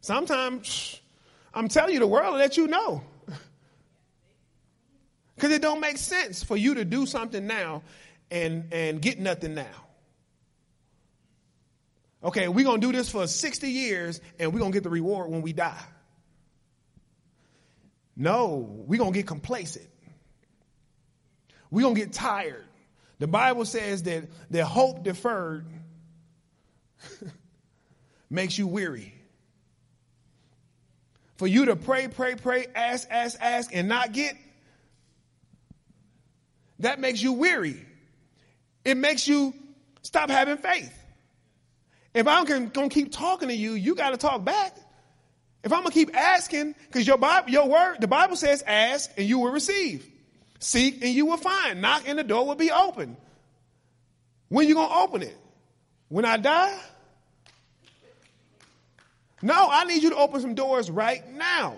[0.02, 1.00] Sometimes
[1.54, 3.02] I'm telling you, the world will let you know.
[5.34, 7.82] Because it don't make sense for you to do something now
[8.30, 9.66] and, and get nothing now.
[12.22, 14.90] Okay, we're going to do this for 60 years and we're going to get the
[14.90, 15.82] reward when we die.
[18.14, 19.88] No, we're going to get complacent.
[21.72, 22.66] We're going to get tired.
[23.18, 25.66] The Bible says that the hope deferred
[28.30, 29.14] makes you weary.
[31.36, 34.36] For you to pray, pray, pray, ask, ask, ask, and not get,
[36.78, 37.84] that makes you weary.
[38.84, 39.54] It makes you
[40.02, 40.92] stop having faith.
[42.14, 44.76] If I'm going to keep talking to you, you got to talk back.
[45.64, 49.28] If I'm gonna keep asking, because your Bible, your word, the Bible says, ask and
[49.28, 50.08] you will receive.
[50.58, 51.80] Seek and you will find.
[51.80, 53.16] Knock and the door will be open.
[54.48, 55.36] When you gonna open it?
[56.08, 56.76] When I die?
[59.42, 61.76] No, I need you to open some doors right now.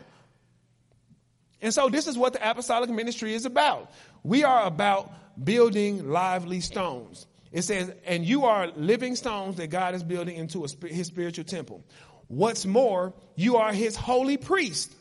[1.62, 3.91] And so this is what the apostolic ministry is about.
[4.23, 5.11] We are about
[5.43, 7.27] building lively stones.
[7.51, 11.45] It says, and you are living stones that God is building into a, his spiritual
[11.45, 11.83] temple.
[12.29, 14.93] What's more, you are his holy priest.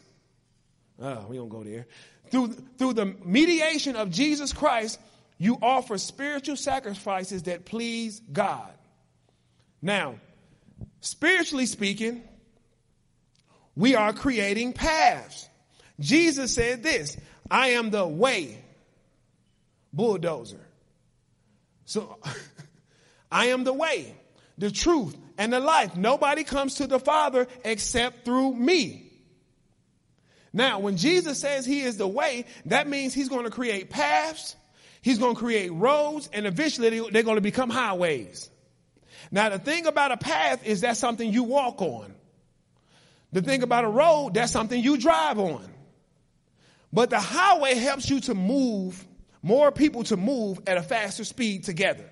[1.02, 1.88] Uh, we don't go there.
[2.30, 5.00] Through, through the mediation of Jesus Christ,
[5.38, 8.72] you offer spiritual sacrifices that please God.
[9.82, 10.16] Now,
[11.02, 12.24] spiritually speaking,
[13.76, 15.48] we are creating paths.
[16.00, 17.18] Jesus said this
[17.50, 18.58] I am the way,
[19.92, 20.66] bulldozer.
[21.86, 22.18] So,
[23.32, 24.16] I am the way,
[24.58, 25.96] the truth, and the life.
[25.96, 29.12] Nobody comes to the Father except through me.
[30.54, 34.56] Now, when Jesus says he is the way, that means he's going to create paths,
[35.02, 38.52] he's going to create roads, and eventually they're going to become highways.
[39.32, 42.14] Now, the thing about a path is that's something you walk on.
[43.34, 45.68] The thing about a road, that's something you drive on.
[46.94, 49.06] But the highway helps you to move,
[49.42, 52.10] more people to move at a faster speed together.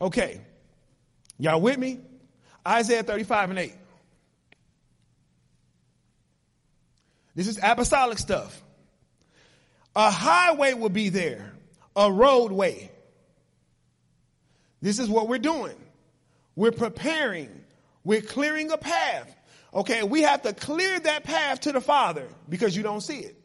[0.00, 0.40] Okay.
[1.38, 2.00] Y'all with me?
[2.66, 3.74] Isaiah 35 and 8.
[7.34, 8.62] This is apostolic stuff.
[9.96, 11.52] A highway will be there,
[11.94, 12.90] a roadway.
[14.80, 15.76] This is what we're doing.
[16.56, 17.63] We're preparing,
[18.04, 19.34] we're clearing a path.
[19.72, 23.36] Okay, we have to clear that path to the Father because you don't see it.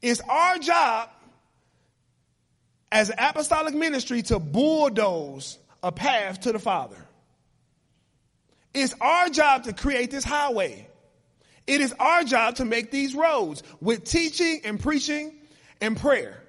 [0.00, 1.10] It's our job
[2.90, 6.96] as an apostolic ministry to bulldoze a path to the Father.
[8.72, 10.88] It's our job to create this highway.
[11.66, 15.34] It is our job to make these roads with teaching and preaching
[15.80, 16.42] and prayer,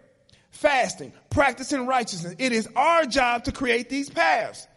[0.52, 2.36] fasting, practicing righteousness.
[2.38, 4.68] It is our job to create these paths.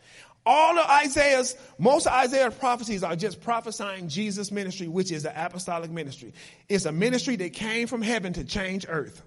[0.47, 5.33] All of Isaiah's, most of Isaiah's prophecies are just prophesying Jesus' ministry, which is an
[5.37, 6.33] apostolic ministry.
[6.69, 9.23] It's a ministry that came from heaven to change earth.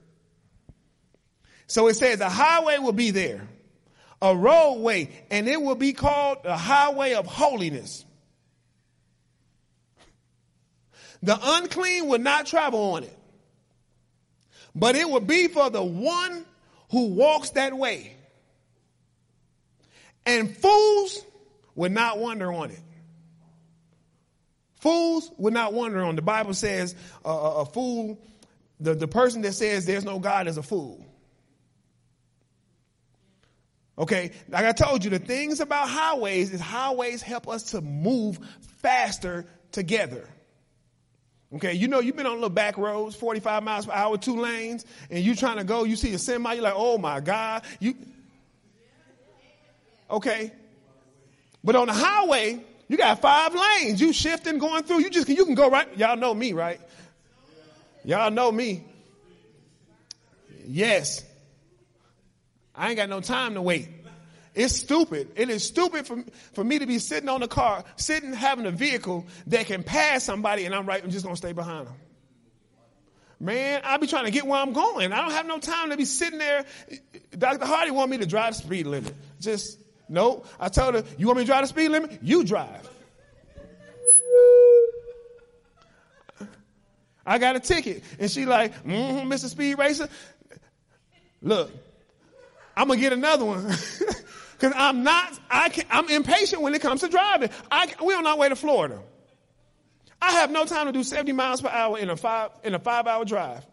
[1.68, 3.48] So it says a highway will be there,
[4.22, 8.04] a roadway, and it will be called the highway of holiness.
[11.24, 13.18] The unclean will not travel on it,
[14.74, 16.46] but it will be for the one
[16.90, 18.16] who walks that way.
[20.26, 21.26] And fools
[21.76, 22.80] would not wonder on it.
[24.76, 26.16] Fools would not wonder on.
[26.16, 28.20] The Bible says uh, a fool,
[28.80, 31.06] the, the person that says there's no God is a fool.
[33.98, 38.40] Okay, like I told you, the things about highways is highways help us to move
[38.82, 40.28] faster together.
[41.54, 44.86] Okay, you know you've been on little back roads, 45 miles per hour, two lanes,
[45.12, 47.64] and you're trying to go, you see a semi, you're like, oh my God.
[47.80, 47.96] You
[50.12, 50.52] Okay.
[51.64, 54.02] But on the highway, you got five lanes.
[54.02, 55.02] You shifting, going through.
[55.02, 55.98] You just you can go right.
[55.98, 56.80] Y'all know me, right?
[58.04, 58.84] Y'all know me.
[60.66, 61.24] Yes.
[62.76, 63.90] I ain't got no time to wait.
[64.54, 65.32] It's stupid.
[65.36, 68.72] It is stupid for, for me to be sitting on a car, sitting having a
[68.72, 71.96] vehicle that can pass somebody and I'm right, I'm just to stay behind them.
[73.40, 75.14] Man, I be trying to get where I'm going.
[75.14, 76.66] I don't have no time to be sitting there.
[77.36, 77.66] Dr.
[77.66, 79.14] Hardy want me to drive speed limit.
[79.40, 79.80] Just,
[80.12, 80.44] no.
[80.60, 82.20] I told her, you want me to drive the speed limit?
[82.22, 82.88] You drive.
[87.26, 88.04] I got a ticket.
[88.20, 89.48] And she like, mm-hmm, Mr.
[89.48, 90.10] Speed Racer.
[91.42, 91.72] Look,
[92.76, 93.64] I'm gonna get another one.
[94.60, 97.50] Cause I'm not, I can, I'm impatient when it comes to driving.
[97.72, 99.00] I, we're on our way to Florida.
[100.22, 102.80] I have no time to do 70 miles per hour in a five, in a
[102.80, 103.66] five hour drive.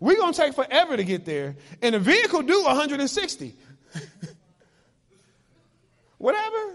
[0.00, 1.56] We're going to take forever to get there.
[1.82, 3.54] And the vehicle do 160.
[6.18, 6.74] Whatever.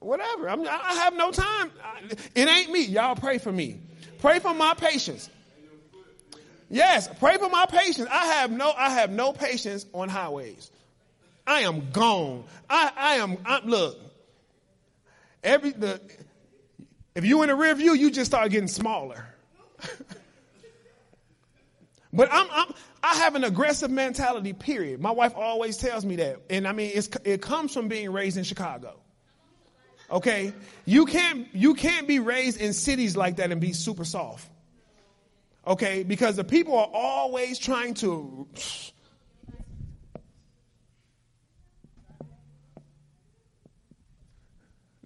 [0.00, 0.48] Whatever.
[0.48, 1.70] I'm, i have no time.
[2.34, 2.84] It ain't me.
[2.84, 3.80] Y'all pray for me.
[4.18, 5.28] Pray for my patience.
[6.68, 8.08] Yes, pray for my patience.
[8.10, 10.70] I have no, I have no patience on highways.
[11.46, 12.44] I am gone.
[12.68, 13.98] I, I am, I'm, look,
[15.44, 16.00] every, the,
[17.14, 19.26] if you in the rear view, you just start getting smaller.
[22.12, 25.00] but I'm, I'm, I have an aggressive mentality, period.
[25.00, 26.42] My wife always tells me that.
[26.50, 26.92] And I mean,
[27.24, 29.00] it comes from being raised in Chicago.
[30.10, 30.52] Okay?
[30.84, 34.48] You can't, you can't be raised in cities like that and be super soft.
[35.66, 38.48] Okay, because the people are always trying to.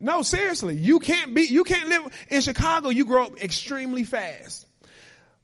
[0.00, 2.88] No, seriously, you can't be, you can't live in Chicago.
[2.88, 4.65] You grow up extremely fast.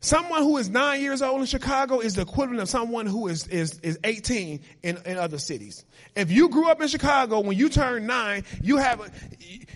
[0.04, 3.46] Someone who is nine years old in Chicago is the equivalent of someone who is,
[3.46, 5.84] is, is 18 in, in other cities.
[6.16, 9.08] If you grew up in Chicago, when you turn nine, you have a,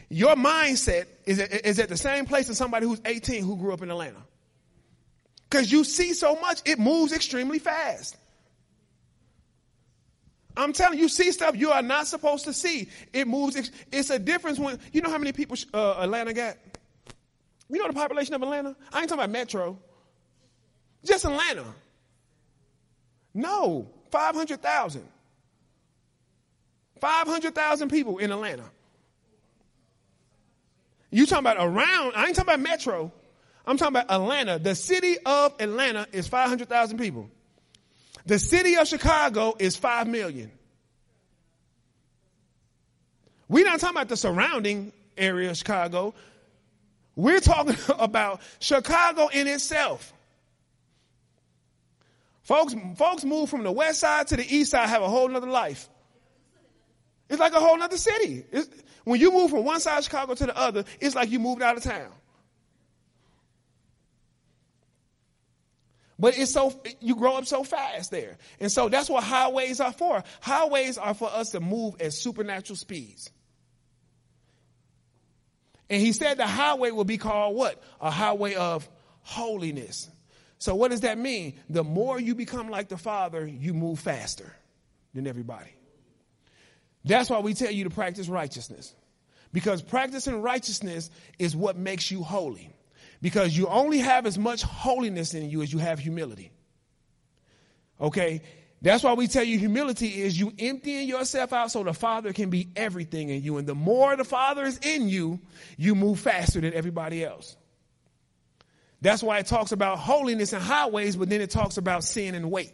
[0.08, 3.82] your mindset is, is at the same place as somebody who's 18 who grew up
[3.82, 4.20] in Atlanta.
[5.48, 8.16] Because you see so much, it moves extremely fast.
[10.56, 12.88] I'm telling you, see stuff you are not supposed to see.
[13.12, 13.70] It moves.
[13.92, 16.56] It's a difference when you know how many people uh, Atlanta got.
[17.68, 18.74] You know the population of Atlanta?
[18.92, 19.78] I ain't talking about Metro.
[21.06, 21.64] Just Atlanta.
[23.34, 25.02] No, 500,000.
[27.00, 28.64] 500,000 people in Atlanta.
[31.10, 33.12] You talking about around, I ain't talking about Metro.
[33.66, 34.58] I'm talking about Atlanta.
[34.58, 37.30] The city of Atlanta is 500,000 people.
[38.24, 40.50] The city of Chicago is 5 million.
[43.48, 46.14] We're not talking about the surrounding area of Chicago.
[47.14, 50.12] We're talking about Chicago in itself.
[52.46, 55.48] Folks, folks move from the west side to the east side, have a whole nother
[55.48, 55.88] life.
[57.28, 58.44] It's like a whole nother city.
[58.52, 58.68] It's,
[59.02, 61.60] when you move from one side of Chicago to the other, it's like you moved
[61.60, 62.12] out of town.
[66.20, 68.38] But it's so, you grow up so fast there.
[68.60, 70.22] And so that's what highways are for.
[70.40, 73.28] Highways are for us to move at supernatural speeds.
[75.90, 77.82] And he said the highway will be called what?
[78.00, 78.88] A highway of
[79.22, 80.08] holiness.
[80.66, 81.60] So what does that mean?
[81.70, 84.52] The more you become like the Father, you move faster
[85.14, 85.70] than everybody.
[87.04, 88.92] That's why we tell you to practice righteousness.
[89.52, 91.08] Because practicing righteousness
[91.38, 92.72] is what makes you holy.
[93.22, 96.50] Because you only have as much holiness in you as you have humility.
[98.00, 98.42] Okay?
[98.82, 102.50] That's why we tell you humility is you emptying yourself out so the Father can
[102.50, 103.58] be everything in you.
[103.58, 105.38] And the more the Father is in you,
[105.76, 107.56] you move faster than everybody else.
[109.00, 112.50] That's why it talks about holiness and highways, but then it talks about sin and
[112.50, 112.72] weight.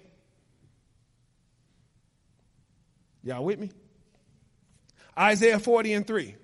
[3.25, 3.70] Y'all with me?
[5.18, 6.35] Isaiah 40 and 3.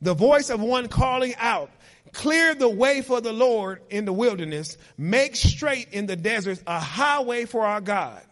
[0.00, 1.70] The voice of one calling out,
[2.12, 6.80] clear the way for the Lord in the wilderness, make straight in the deserts a
[6.80, 8.22] highway for our God.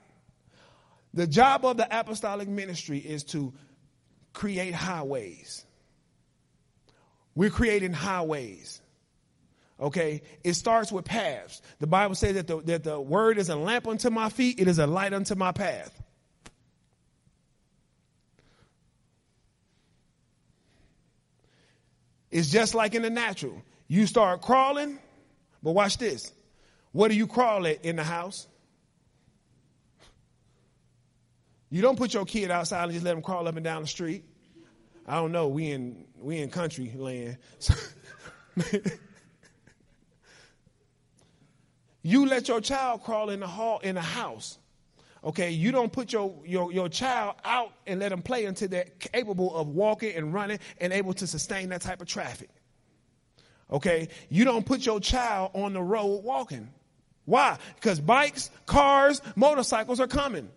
[1.15, 3.53] The job of the apostolic ministry is to
[4.33, 5.65] create highways.
[7.35, 8.81] We're creating highways.
[9.81, 11.63] Okay, it starts with paths.
[11.79, 14.69] The Bible says that the, that the word is a lamp unto my feet, it
[14.69, 15.91] is a light unto my path.
[22.31, 23.63] It's just like in the natural.
[23.89, 24.99] You start crawling,
[25.63, 26.31] but watch this.
[26.93, 28.47] What do you crawl at in the house?
[31.71, 33.89] You don't put your kid outside and just let him crawl up and down the
[33.89, 34.25] street.
[35.07, 35.49] I don't know.
[35.49, 37.39] We in we in country land.
[42.03, 44.59] you let your child crawl in the hall in the house.
[45.23, 48.89] Okay, you don't put your, your, your child out and let them play until they're
[48.99, 52.49] capable of walking and running and able to sustain that type of traffic.
[53.71, 56.69] Okay, you don't put your child on the road walking.
[57.27, 57.59] Why?
[57.75, 60.49] Because bikes, cars, motorcycles are coming.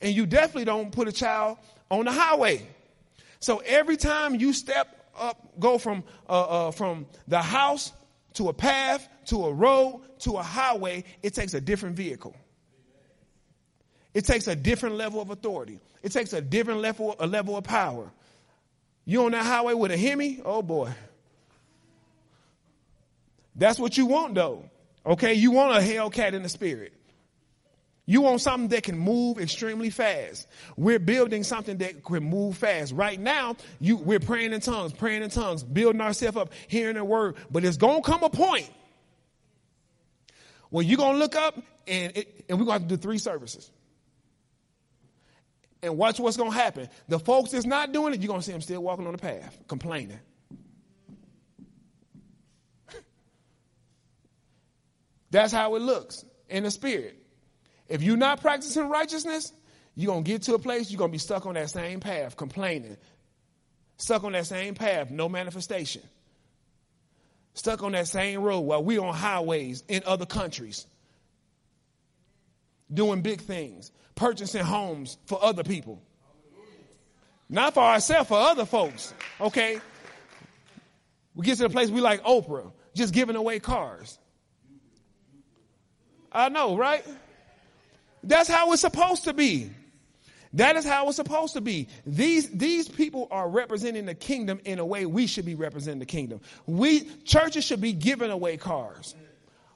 [0.00, 1.58] And you definitely don't put a child
[1.90, 2.66] on the highway.
[3.40, 7.92] So every time you step up, go from, uh, uh, from the house
[8.34, 12.34] to a path, to a road, to a highway, it takes a different vehicle.
[14.14, 15.80] It takes a different level of authority.
[16.02, 18.10] It takes a different level, a level of power.
[19.04, 20.42] You on that highway with a Hemi?
[20.44, 20.92] Oh boy.
[23.56, 24.64] That's what you want though.
[25.04, 26.92] Okay, you want a Hellcat in the spirit.
[28.04, 30.48] You want something that can move extremely fast.
[30.76, 32.92] We're building something that can move fast.
[32.92, 37.04] Right now, you, we're praying in tongues, praying in tongues, building ourselves up, hearing the
[37.04, 37.36] word.
[37.50, 38.70] But it's going to come a point
[40.72, 43.00] where you're going to look up and, it, and we're going to have to do
[43.00, 43.70] three services.
[45.82, 46.88] And watch what's going to happen.
[47.08, 49.18] The folks that's not doing it, you're going to see them still walking on the
[49.18, 50.18] path, complaining.
[55.30, 57.18] That's how it looks in the spirit.
[57.88, 59.52] If you're not practicing righteousness,
[59.94, 62.00] you're going to get to a place you're going to be stuck on that same
[62.00, 62.96] path, complaining.
[63.98, 66.00] Stuck on that same path, no manifestation.
[67.54, 70.86] Stuck on that same road while we're on highways in other countries
[72.92, 76.00] doing big things purchasing homes for other people.
[77.48, 79.12] Not for ourselves, for other folks.
[79.40, 79.80] Okay?
[81.34, 84.18] We get to the place we like Oprah, just giving away cars.
[86.30, 87.04] I know, right?
[88.22, 89.70] That's how it's supposed to be.
[90.54, 91.88] That is how it's supposed to be.
[92.04, 96.06] These, these people are representing the kingdom in a way we should be representing the
[96.06, 96.40] kingdom.
[96.66, 99.14] We, churches should be giving away cars.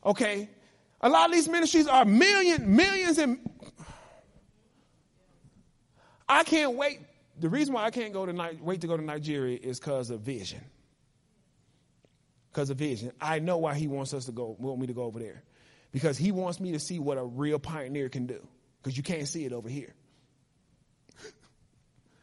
[0.05, 0.51] Okay?
[1.01, 3.39] A lot of these ministries are million, millions and
[6.29, 7.01] I can't wait.
[7.39, 10.21] The reason why I can't go to wait to go to Nigeria is because of
[10.21, 10.61] vision.
[12.53, 13.13] Because of vision.
[13.21, 15.43] I know why he wants us to go, want me to go over there.
[15.93, 18.47] because he wants me to see what a real pioneer can do.
[18.83, 19.95] Because you can't see it over here.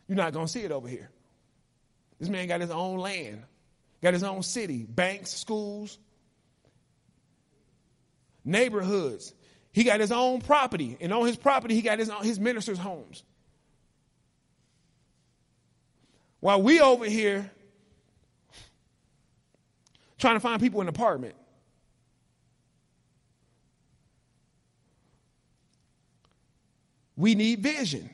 [0.08, 1.10] You're not going to see it over here.
[2.20, 3.44] This man got his own land,
[4.02, 5.98] got his own city, banks, schools,
[8.46, 9.34] neighborhoods.
[9.72, 13.24] He got his own property, and on his property, he got his, his ministers' homes.
[16.40, 17.50] While we over here
[20.24, 21.36] trying to find people an apartment.
[27.18, 28.10] We need vision.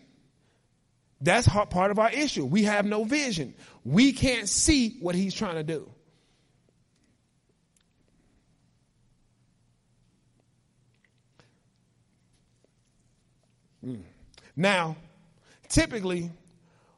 [1.22, 2.45] That's part of our issue.
[2.45, 3.53] We have no vision.
[3.84, 5.89] We can't see what he's trying to do.
[13.86, 14.01] Mm.
[14.55, 14.95] Now,
[15.67, 16.32] typically,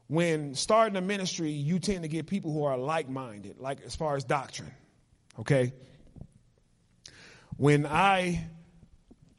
[0.08, 3.96] when starting a ministry, you tend to get people who are like minded, like as
[3.96, 4.72] far as doctrine.
[5.40, 5.74] Okay?
[7.58, 8.46] When I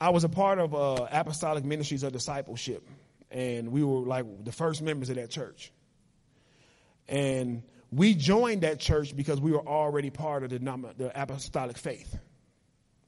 [0.00, 2.86] I was a part of uh, Apostolic Ministries of Discipleship,
[3.32, 5.72] and we were like the first members of that church.
[7.08, 12.16] And we joined that church because we were already part of the, the apostolic faith.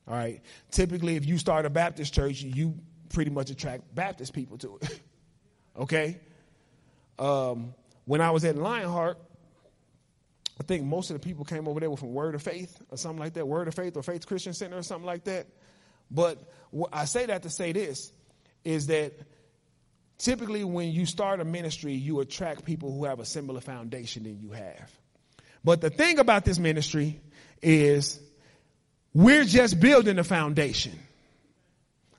[0.07, 0.43] All right.
[0.71, 2.75] Typically, if you start a Baptist church, you
[3.11, 5.01] pretty much attract Baptist people to it.
[5.79, 6.21] okay.
[7.19, 9.19] Um, when I was at Lionheart,
[10.61, 12.97] I think most of the people came over there were from Word of Faith or
[12.97, 15.47] something like that, Word of Faith or Faith Christian Center or something like that.
[16.11, 16.39] But
[16.93, 18.13] I say that to say this
[18.65, 19.15] is that
[20.19, 24.41] typically when you start a ministry, you attract people who have a similar foundation than
[24.41, 24.91] you have.
[25.65, 27.21] But the thing about this ministry
[27.63, 28.21] is
[29.15, 30.99] we're just building the foundation.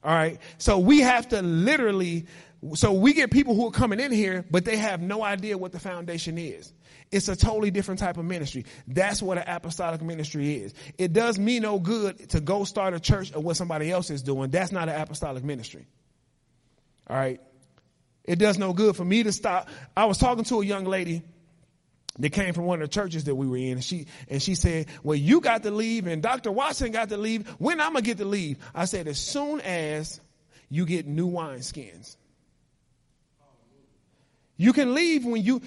[0.04, 0.40] All right.
[0.58, 2.26] So we have to literally,
[2.74, 5.72] so we get people who are coming in here, but they have no idea what
[5.72, 6.72] the foundation is.
[7.12, 8.66] It's a totally different type of ministry.
[8.88, 10.74] That's what an apostolic ministry is.
[10.98, 14.24] It does me no good to go start a church of what somebody else is
[14.24, 14.50] doing.
[14.50, 15.86] That's not an apostolic ministry.
[17.08, 17.40] All right.
[18.26, 19.70] It does no good for me to stop.
[19.96, 21.22] I was talking to a young lady
[22.20, 23.74] that came from one of the churches that we were in.
[23.74, 26.52] And she, and she said, well, you got to leave and Dr.
[26.52, 27.48] Watson got to leave.
[27.60, 28.58] When I'm going to get to leave?
[28.74, 30.20] I said, as soon as
[30.70, 32.18] you get new wine skins.
[34.58, 35.62] You can leave when you,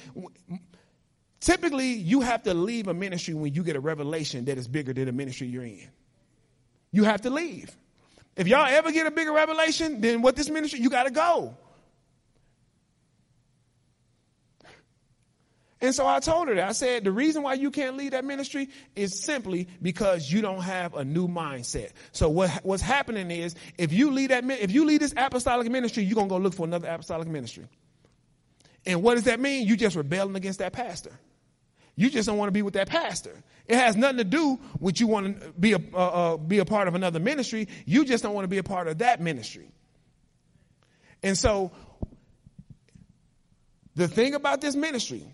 [1.40, 4.92] Typically, you have to leave a ministry when you get a revelation that is bigger
[4.92, 5.88] than the ministry you're in.
[6.90, 7.70] You have to leave.
[8.36, 11.56] If y'all ever get a bigger revelation than what this ministry, you got to go.
[15.80, 16.68] And so I told her that.
[16.68, 20.62] I said, the reason why you can't leave that ministry is simply because you don't
[20.62, 21.90] have a new mindset.
[22.10, 26.02] So what, what's happening is, if you lead that, if you leave this apostolic ministry,
[26.02, 27.66] you're going to go look for another apostolic ministry.
[28.86, 29.68] And what does that mean?
[29.68, 31.12] You just rebelling against that pastor.
[31.94, 33.42] You just don't want to be with that pastor.
[33.66, 36.64] It has nothing to do with you want to be a, uh, uh, be a
[36.64, 37.68] part of another ministry.
[37.84, 39.70] You just don't want to be a part of that ministry.
[41.22, 41.72] And so,
[43.94, 45.24] the thing about this ministry,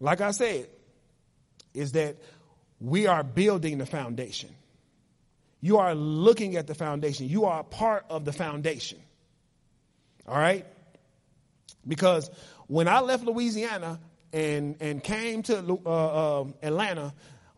[0.00, 0.68] like I said,
[1.74, 2.16] is that
[2.80, 4.50] we are building the foundation.
[5.60, 7.28] You are looking at the foundation.
[7.28, 8.98] You are a part of the foundation.
[10.26, 10.66] All right?
[11.86, 12.30] Because
[12.66, 14.00] when I left Louisiana,
[14.32, 17.12] and, and came to uh, uh, Atlanta,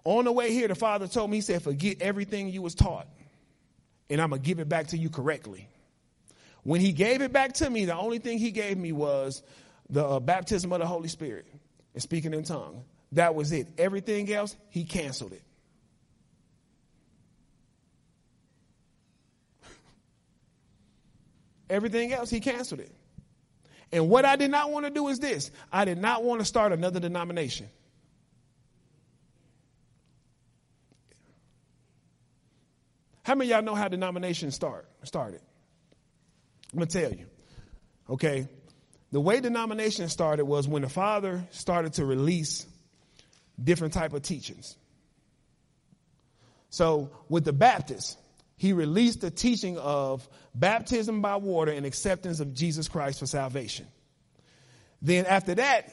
[0.04, 3.06] on the way here, the father told me, he said, forget everything you was taught,
[4.10, 5.68] and I'm going to give it back to you correctly.
[6.64, 9.42] When he gave it back to me, the only thing he gave me was
[9.90, 11.46] the uh, baptism of the Holy Spirit
[11.94, 12.84] and speaking in tongue.
[13.12, 13.68] That was it.
[13.76, 15.42] Everything else, he canceled it.
[21.70, 22.90] Everything else, he canceled it.
[23.92, 26.46] And what I did not want to do is this I did not want to
[26.46, 27.68] start another denomination.
[33.22, 35.40] How many y'all know how denominations start started?
[36.72, 37.26] I'm gonna tell you.
[38.08, 38.48] Okay.
[39.12, 42.66] The way denomination started was when the father started to release
[43.62, 44.74] different type of teachings.
[46.70, 48.16] So with the Baptists,
[48.56, 53.86] he released the teaching of baptism by water and acceptance of Jesus Christ for salvation.
[55.02, 55.92] Then after that,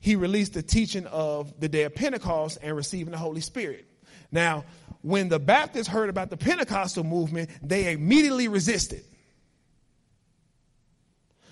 [0.00, 3.86] he released the teaching of the day of Pentecost and receiving the Holy Spirit.
[4.32, 4.64] Now,
[5.02, 9.04] when the Baptists heard about the Pentecostal movement, they immediately resisted.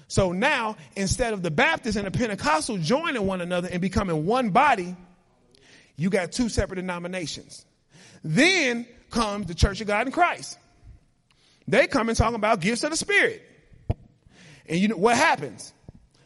[0.09, 4.51] So now, instead of the Baptists and the Pentecostal joining one another and becoming one
[4.51, 4.97] body,
[5.97, 7.65] you got two separate denominations.
[8.23, 10.59] Then comes the Church of God in Christ.
[11.67, 13.43] They come and talk about gifts of the Spirit.
[14.67, 15.73] And you know what happens?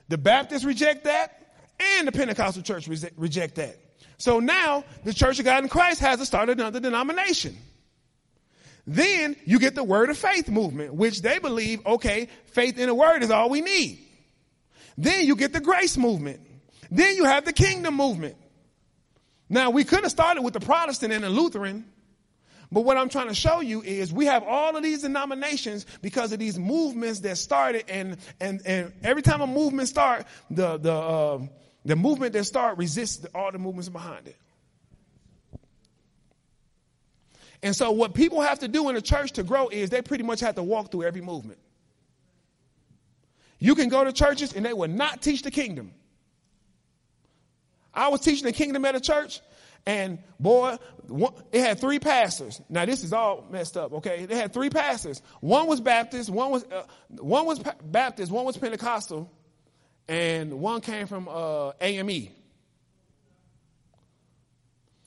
[0.08, 1.54] The Baptists reject that
[1.96, 3.76] and the Pentecostal church reject that.
[4.16, 7.56] So now the Church of God in Christ has to start another denomination.
[8.88, 12.94] Then you get the word of faith movement, which they believe, okay, faith in the
[12.94, 13.98] word is all we need.
[14.96, 16.40] Then you get the grace movement.
[16.90, 18.36] Then you have the kingdom movement.
[19.50, 21.84] Now we could have started with the Protestant and the Lutheran,
[22.72, 26.32] but what I'm trying to show you is we have all of these denominations because
[26.32, 30.94] of these movements that started and, and, and every time a movement start, the, the,
[30.94, 31.40] uh,
[31.84, 34.36] the movement that start resists all the movements behind it.
[37.62, 40.24] And so what people have to do in the church to grow is they pretty
[40.24, 41.58] much have to walk through every movement.
[43.58, 45.92] You can go to churches and they will not teach the kingdom.
[47.92, 49.40] I was teaching the kingdom at a church
[49.86, 50.76] and boy,
[51.50, 52.60] it had three pastors.
[52.68, 53.92] Now this is all messed up.
[53.94, 55.22] Okay, they had three pastors.
[55.40, 56.82] One was Baptist, one was uh,
[57.18, 59.30] one was Baptist, one was Pentecostal,
[60.06, 62.28] and one came from uh, AME.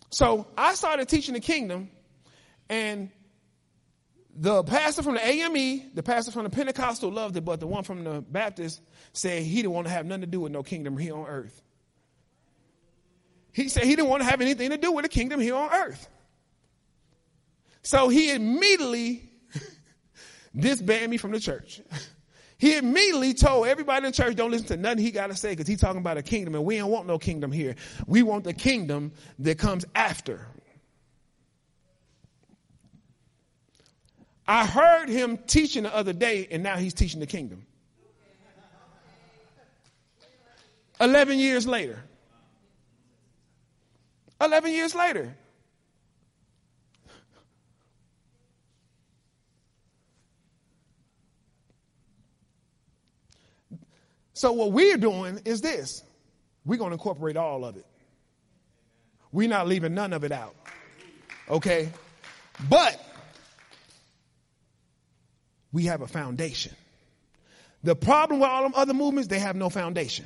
[0.10, 1.90] So I started teaching the kingdom,
[2.72, 3.10] and
[4.34, 7.84] the pastor from the AME, the pastor from the Pentecostal loved it, but the one
[7.84, 10.98] from the Baptist said he didn't want to have nothing to do with no kingdom
[10.98, 11.62] here on earth.
[13.52, 15.70] He said he didn't want to have anything to do with the kingdom here on
[15.70, 16.08] earth.
[17.84, 19.30] So he immediately
[20.56, 21.82] disbanded me from the church.
[22.58, 25.50] He immediately told everybody in the church, don't listen to nothing he got to say
[25.50, 27.76] because he's talking about a kingdom and we don't want no kingdom here.
[28.08, 30.48] We want the kingdom that comes after.
[34.48, 37.66] I heard him teaching the other day and now he's teaching the kingdom.
[41.00, 42.04] 11 years later.
[44.40, 45.36] 11 years later.
[54.34, 56.04] So, what we're doing is this
[56.66, 57.86] we're going to incorporate all of it.
[59.32, 60.56] We're not leaving none of it out.
[61.50, 61.90] Okay?
[62.70, 63.00] But
[65.72, 66.76] we have a foundation.
[67.84, 70.26] The problem with all them other movements, they have no foundation.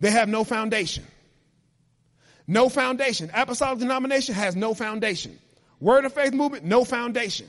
[0.00, 1.04] They have no foundation.
[2.46, 3.30] No foundation.
[3.34, 5.38] Apostolic denomination has no foundation.
[5.80, 7.46] Word of faith movement, no foundation.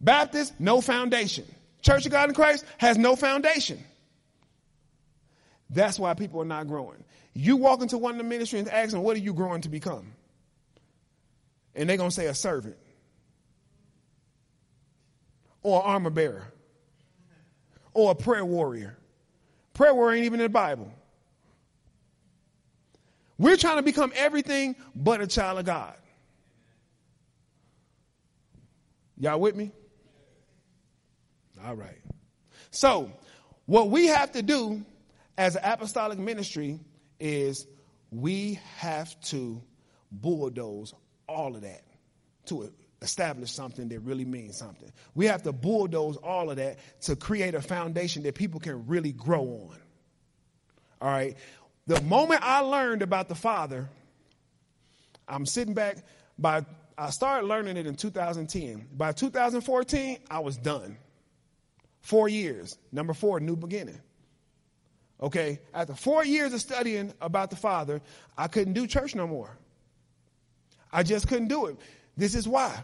[0.00, 1.44] Baptist, no foundation.
[1.82, 3.82] Church of God in Christ has no foundation.
[5.70, 7.04] That's why people are not growing.
[7.34, 9.68] You walk into one of the ministries and ask them, what are you growing to
[9.68, 10.12] become?
[11.74, 12.76] And they're going to say a servant
[15.62, 16.52] or an armor bearer
[17.94, 18.96] or a prayer warrior.
[19.74, 20.92] Prayer warrior ain't even in the Bible.
[23.38, 25.94] We're trying to become everything but a child of God.
[29.16, 29.72] Y'all with me?
[31.64, 31.98] All right.
[32.70, 33.12] So,
[33.66, 34.84] what we have to do
[35.36, 36.80] as an apostolic ministry
[37.18, 37.66] is
[38.10, 39.60] we have to
[40.10, 40.94] bulldoze
[41.28, 41.82] all of that
[42.46, 42.62] to
[43.02, 44.90] establish something that really means something.
[45.14, 49.12] We have to bulldoze all of that to create a foundation that people can really
[49.12, 49.78] grow on.
[51.00, 51.36] All right.
[51.86, 53.88] The moment I learned about the Father,
[55.28, 55.98] I'm sitting back
[56.38, 56.64] by
[56.98, 58.88] I started learning it in 2010.
[58.92, 60.96] By 2014, I was done.
[62.00, 62.76] Four years.
[62.90, 64.00] Number four, new beginning.
[65.20, 68.00] Okay, after four years of studying about the Father,
[68.36, 69.56] I couldn't do church no more.
[70.92, 71.76] I just couldn't do it.
[72.18, 72.76] This is why.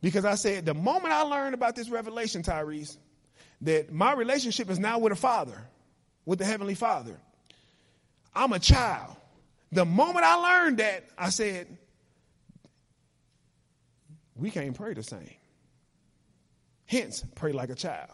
[0.00, 2.96] Because I said, the moment I learned about this revelation, Tyrese,
[3.62, 5.60] that my relationship is now with a Father,
[6.24, 7.18] with the Heavenly Father.
[8.34, 9.16] I'm a child.
[9.72, 11.66] The moment I learned that, I said,
[14.36, 15.34] we can't pray the same.
[16.84, 18.10] Hence, pray like a child.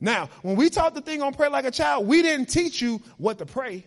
[0.00, 3.00] Now, when we taught the thing on pray like a child, we didn't teach you
[3.16, 3.86] what to pray.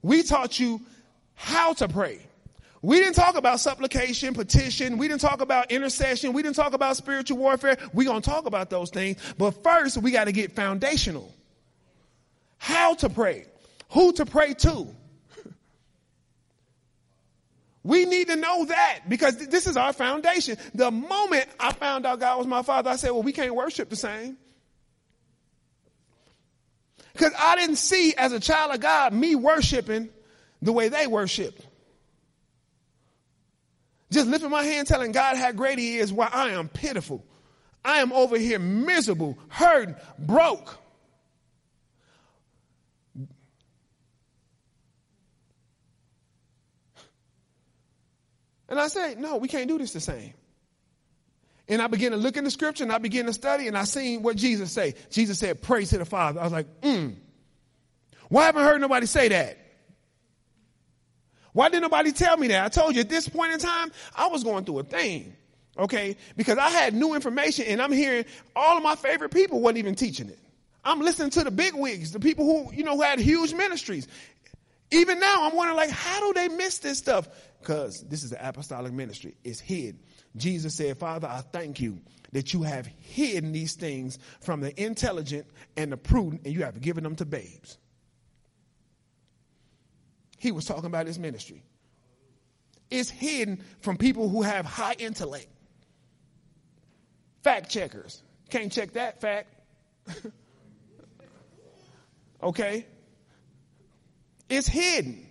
[0.00, 0.80] We taught you
[1.34, 2.20] how to pray.
[2.86, 4.96] We didn't talk about supplication, petition.
[4.96, 6.32] We didn't talk about intercession.
[6.32, 7.76] We didn't talk about spiritual warfare.
[7.92, 9.18] We're going to talk about those things.
[9.36, 11.34] But first, we got to get foundational.
[12.58, 13.46] How to pray.
[13.88, 14.86] Who to pray to.
[17.82, 20.56] We need to know that because this is our foundation.
[20.72, 23.90] The moment I found out God was my father, I said, well, we can't worship
[23.90, 24.36] the same.
[27.12, 30.08] Because I didn't see as a child of God me worshiping
[30.62, 31.60] the way they worship.
[34.10, 37.24] Just lifting my hand telling God how great he is while I am pitiful.
[37.84, 40.78] I am over here miserable, hurt, broke.
[48.68, 50.34] And I said, no, we can't do this the same.
[51.68, 53.84] And I began to look in the scripture and I began to study and I
[53.84, 54.94] seen what Jesus say.
[55.10, 56.40] Jesus said, pray to the Father.
[56.40, 57.16] I was like, mm.
[58.28, 59.58] Why haven't I heard nobody say that?
[61.56, 62.66] Why didn't nobody tell me that?
[62.66, 65.34] I told you at this point in time, I was going through a thing.
[65.78, 66.18] Okay?
[66.36, 69.94] Because I had new information and I'm hearing all of my favorite people wasn't even
[69.94, 70.38] teaching it.
[70.84, 74.06] I'm listening to the big wigs, the people who, you know, who had huge ministries.
[74.90, 77.26] Even now, I'm wondering, like, how do they miss this stuff?
[77.60, 79.34] Because this is the apostolic ministry.
[79.42, 79.98] It's hid.
[80.36, 82.00] Jesus said, Father, I thank you
[82.32, 86.82] that you have hidden these things from the intelligent and the prudent, and you have
[86.82, 87.78] given them to babes.
[90.36, 91.62] He was talking about his ministry.
[92.90, 95.48] It's hidden from people who have high intellect.
[97.42, 98.22] Fact checkers.
[98.50, 99.48] Can't check that fact.
[102.42, 102.86] okay?
[104.48, 105.26] It's hidden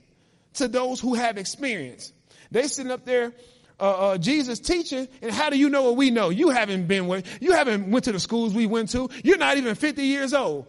[0.55, 2.11] to those who have experience.
[2.51, 3.33] They sitting up there,
[3.79, 6.29] uh, uh, Jesus teaching, and how do you know what we know?
[6.29, 9.09] You haven't been with, you haven't went to the schools we went to.
[9.23, 10.67] You're not even 50 years old.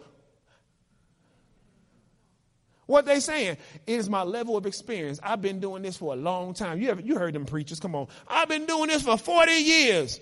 [2.87, 5.19] What they saying is my level of experience.
[5.21, 6.81] I've been doing this for a long time.
[6.81, 7.81] You, ever, you heard them preachers.
[7.81, 8.07] Come on.
[8.27, 10.19] I've been doing this for 40 years.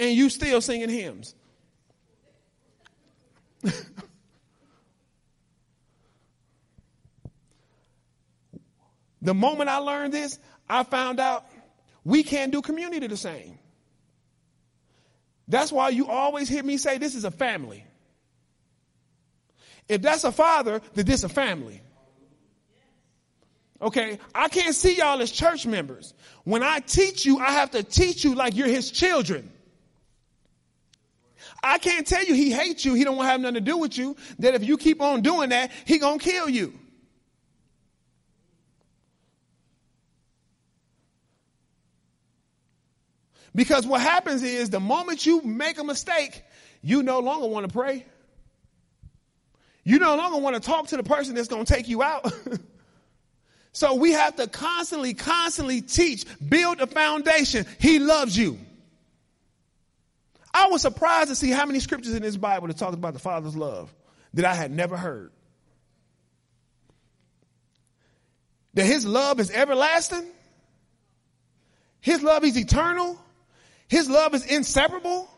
[0.00, 1.36] And you still singing hymns.
[9.22, 11.46] the moment I learned this, I found out
[12.02, 13.60] we can't do community the same.
[15.46, 17.84] That's why you always hear me say this is a family.
[19.88, 21.80] If that's a father, then this a family.
[23.82, 26.14] Okay, I can't see y'all as church members.
[26.44, 29.50] When I teach you, I have to teach you like you're his children.
[31.62, 33.76] I can't tell you he hates you, he don't want to have nothing to do
[33.76, 36.72] with you, that if you keep on doing that, he gonna kill you.
[43.54, 46.42] Because what happens is the moment you make a mistake,
[46.82, 48.04] you no longer want to pray.
[49.84, 52.32] You no longer want to talk to the person that's going to take you out.
[53.72, 57.66] so we have to constantly, constantly teach, build a foundation.
[57.78, 58.58] He loves you.
[60.54, 63.18] I was surprised to see how many scriptures in this Bible that talk about the
[63.18, 63.92] Father's love
[64.34, 65.32] that I had never heard.
[68.74, 70.26] That his love is everlasting.
[72.00, 73.20] His love is eternal.
[73.88, 75.28] His love is inseparable.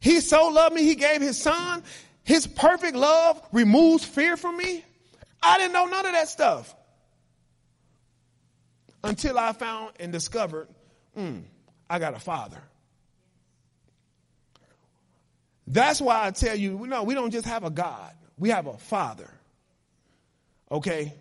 [0.00, 1.82] He so loved me, he gave his son.
[2.28, 4.84] His perfect love removes fear from me.
[5.42, 6.76] I didn't know none of that stuff
[9.02, 10.68] until I found and discovered,
[11.16, 11.40] mm,
[11.88, 12.60] I got a father.
[15.66, 18.12] That's why I tell you, no, we don't just have a God.
[18.36, 19.30] We have a father.
[20.70, 21.14] Okay?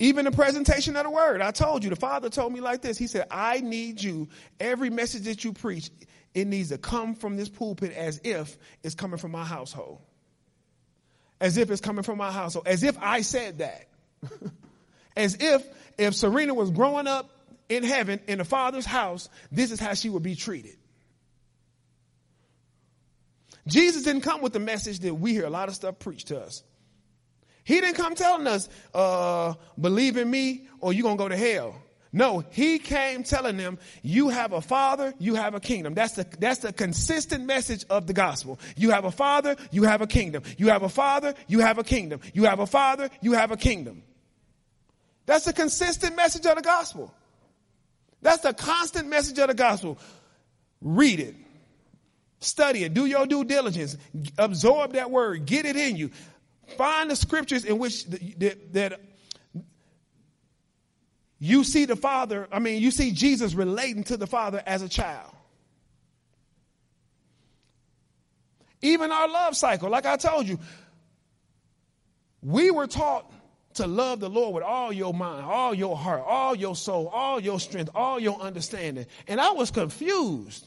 [0.00, 2.96] Even the presentation of the word, I told you, the Father told me like this.
[2.96, 4.28] He said, I need you,
[4.58, 5.90] every message that you preach,
[6.32, 10.00] it needs to come from this pulpit as if it's coming from my household.
[11.38, 12.66] As if it's coming from my household.
[12.66, 13.88] As if I said that.
[15.16, 15.66] as if,
[15.98, 17.30] if Serena was growing up
[17.68, 20.76] in heaven in the Father's house, this is how she would be treated.
[23.66, 26.40] Jesus didn't come with the message that we hear a lot of stuff preached to
[26.40, 26.62] us.
[27.64, 31.36] He didn't come telling us, uh, believe in me or you're going to go to
[31.36, 31.74] hell.
[32.12, 35.94] No, he came telling them, you have a father, you have a kingdom.
[35.94, 38.58] That's the, that's the consistent message of the gospel.
[38.76, 40.42] You have a father, you have a kingdom.
[40.58, 42.20] You have a father, you have a kingdom.
[42.34, 44.02] You have a father, you have a kingdom.
[45.26, 47.14] That's the consistent message of the gospel.
[48.22, 49.96] That's the constant message of the gospel.
[50.80, 51.36] Read it.
[52.40, 52.94] Study it.
[52.94, 53.96] Do your due diligence.
[54.36, 55.46] Absorb that word.
[55.46, 56.10] Get it in you.
[56.76, 59.00] Find the scriptures in which that, that
[61.38, 64.88] you see the Father, I mean, you see Jesus relating to the Father as a
[64.88, 65.32] child.
[68.82, 70.58] Even our love cycle, like I told you,
[72.42, 73.30] we were taught
[73.74, 77.40] to love the Lord with all your mind, all your heart, all your soul, all
[77.40, 79.06] your strength, all your understanding.
[79.28, 80.66] And I was confused.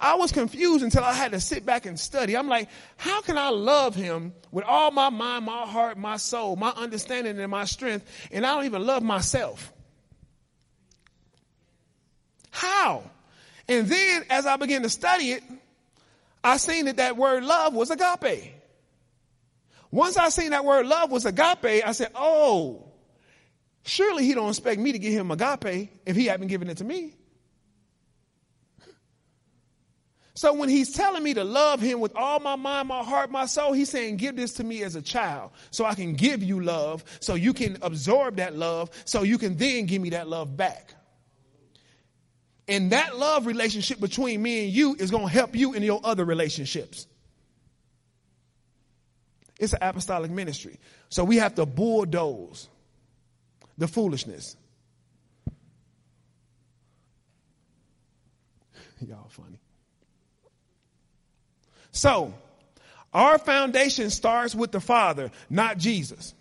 [0.00, 2.34] I was confused until I had to sit back and study.
[2.34, 6.56] I'm like, how can I love him with all my mind, my heart, my soul,
[6.56, 9.72] my understanding, and my strength, and I don't even love myself?
[12.50, 13.04] How?
[13.68, 15.44] And then as I began to study it,
[16.42, 18.54] I seen that that word love was agape.
[19.90, 22.90] Once I seen that word love was agape, I said, oh,
[23.84, 26.84] surely he don't expect me to give him agape if he haven't given it to
[26.84, 27.16] me.
[30.40, 33.44] So when he's telling me to love him with all my mind, my heart, my
[33.44, 36.62] soul, he's saying, give this to me as a child so I can give you
[36.62, 40.56] love, so you can absorb that love, so you can then give me that love
[40.56, 40.94] back.
[42.66, 46.00] And that love relationship between me and you is going to help you in your
[46.02, 47.06] other relationships.
[49.58, 50.78] It's an apostolic ministry.
[51.10, 52.66] So we have to bulldoze
[53.76, 54.56] the foolishness.
[59.06, 59.59] Y'all funny.
[61.92, 62.34] So,
[63.12, 66.34] our foundation starts with the Father, not Jesus.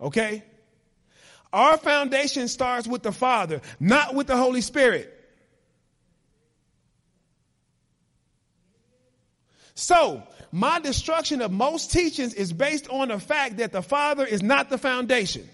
[0.00, 0.42] Okay?
[1.52, 5.14] Our foundation starts with the Father, not with the Holy Spirit.
[9.74, 14.42] So, my destruction of most teachings is based on the fact that the Father is
[14.42, 15.48] not the foundation.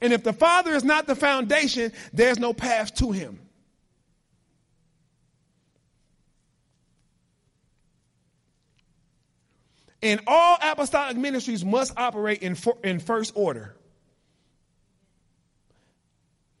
[0.00, 3.40] And if the Father is not the foundation, there's no path to Him.
[10.04, 13.74] And all apostolic ministries must operate in, for, in first order.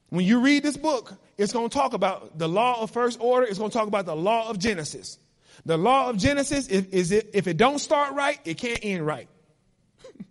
[0.08, 3.46] When you read this book, it's going to talk about the law of first order.
[3.46, 5.18] It's going to talk about the law of Genesis.
[5.66, 9.06] The law of Genesis is, is it, if it don't start right, it can't end
[9.06, 9.28] right.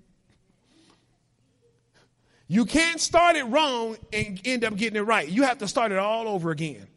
[2.47, 5.29] you can't start it wrong and end up getting it right.
[5.29, 6.87] You have to start it all over again.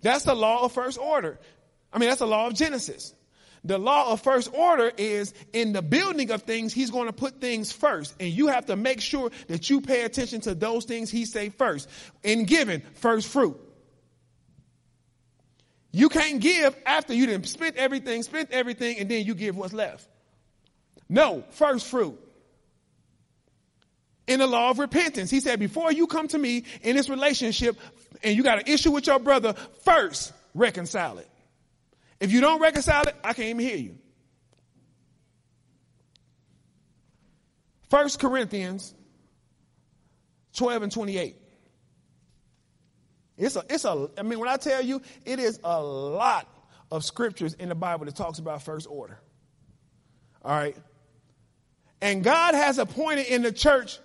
[0.00, 1.38] That's the law of first order.
[1.92, 3.12] I mean, that's the law of Genesis.
[3.68, 7.38] The law of first order is in the building of things, he's going to put
[7.38, 8.14] things first.
[8.18, 11.50] And you have to make sure that you pay attention to those things he say
[11.50, 11.86] first.
[12.22, 13.60] In giving, first fruit.
[15.92, 19.74] You can't give after you didn't spend everything, spent everything, and then you give what's
[19.74, 20.08] left.
[21.06, 22.18] No, first fruit.
[24.26, 27.76] In the law of repentance, he said, before you come to me in this relationship
[28.22, 29.52] and you got an issue with your brother,
[29.84, 31.28] first reconcile it.
[32.20, 33.98] If you don't reconcile it, I can't even hear you.
[37.90, 38.94] First Corinthians
[40.54, 41.36] 12 and 28.
[43.38, 46.48] It's a, it's a, I mean, when I tell you, it is a lot
[46.90, 49.18] of scriptures in the Bible that talks about first order.
[50.42, 50.76] All right.
[52.00, 53.98] And God has appointed in the church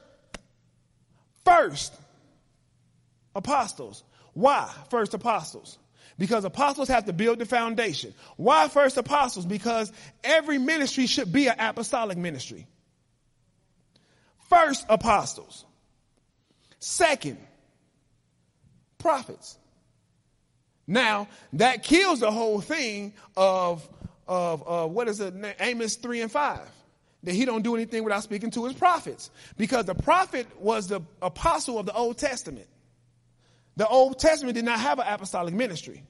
[1.44, 1.94] first
[3.36, 4.04] apostles.
[4.34, 5.78] Why first apostles?
[6.18, 8.14] Because apostles have to build the foundation.
[8.38, 9.46] Why first apostles?
[9.46, 9.92] Because
[10.24, 12.68] every ministry should be an apostolic ministry.
[14.50, 15.66] First apostles.
[16.80, 17.38] Second,
[19.00, 19.58] prophets.
[20.86, 23.88] Now, that kills the whole thing of,
[24.28, 26.60] of, of what is it, Amos 3 and 5
[27.24, 31.02] that he don't do anything without speaking to his prophets because the prophet was the
[31.22, 32.68] apostle of the old testament
[33.76, 36.04] the Old Testament did not have an apostolic ministry.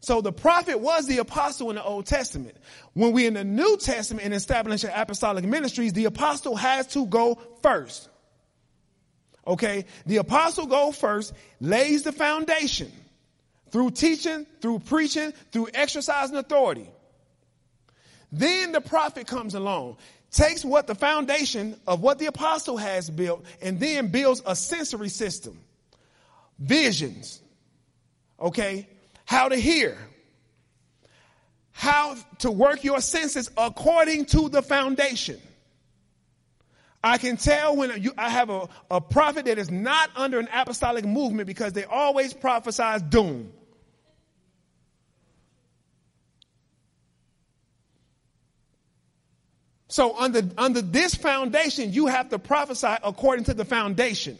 [0.00, 2.56] So the prophet was the apostle in the Old Testament.
[2.94, 7.38] When we in the New Testament and establishing apostolic ministries, the apostle has to go
[7.62, 8.08] first.
[9.46, 9.84] Okay?
[10.06, 12.90] The apostle go first, lays the foundation
[13.70, 16.88] through teaching, through preaching, through exercising authority.
[18.32, 19.98] Then the prophet comes along,
[20.30, 25.08] takes what the foundation of what the apostle has built, and then builds a sensory
[25.10, 25.60] system
[26.60, 27.40] visions,
[28.38, 28.86] okay?
[29.24, 29.96] How to hear,
[31.72, 35.40] how to work your senses according to the foundation.
[37.02, 40.48] I can tell when you, I have a, a prophet that is not under an
[40.52, 43.52] apostolic movement because they always prophesy doom.
[49.88, 54.38] So under, under this foundation, you have to prophesy according to the foundation.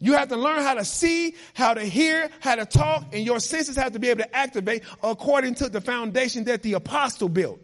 [0.00, 3.38] You have to learn how to see, how to hear, how to talk, and your
[3.38, 7.60] senses have to be able to activate according to the foundation that the apostle built.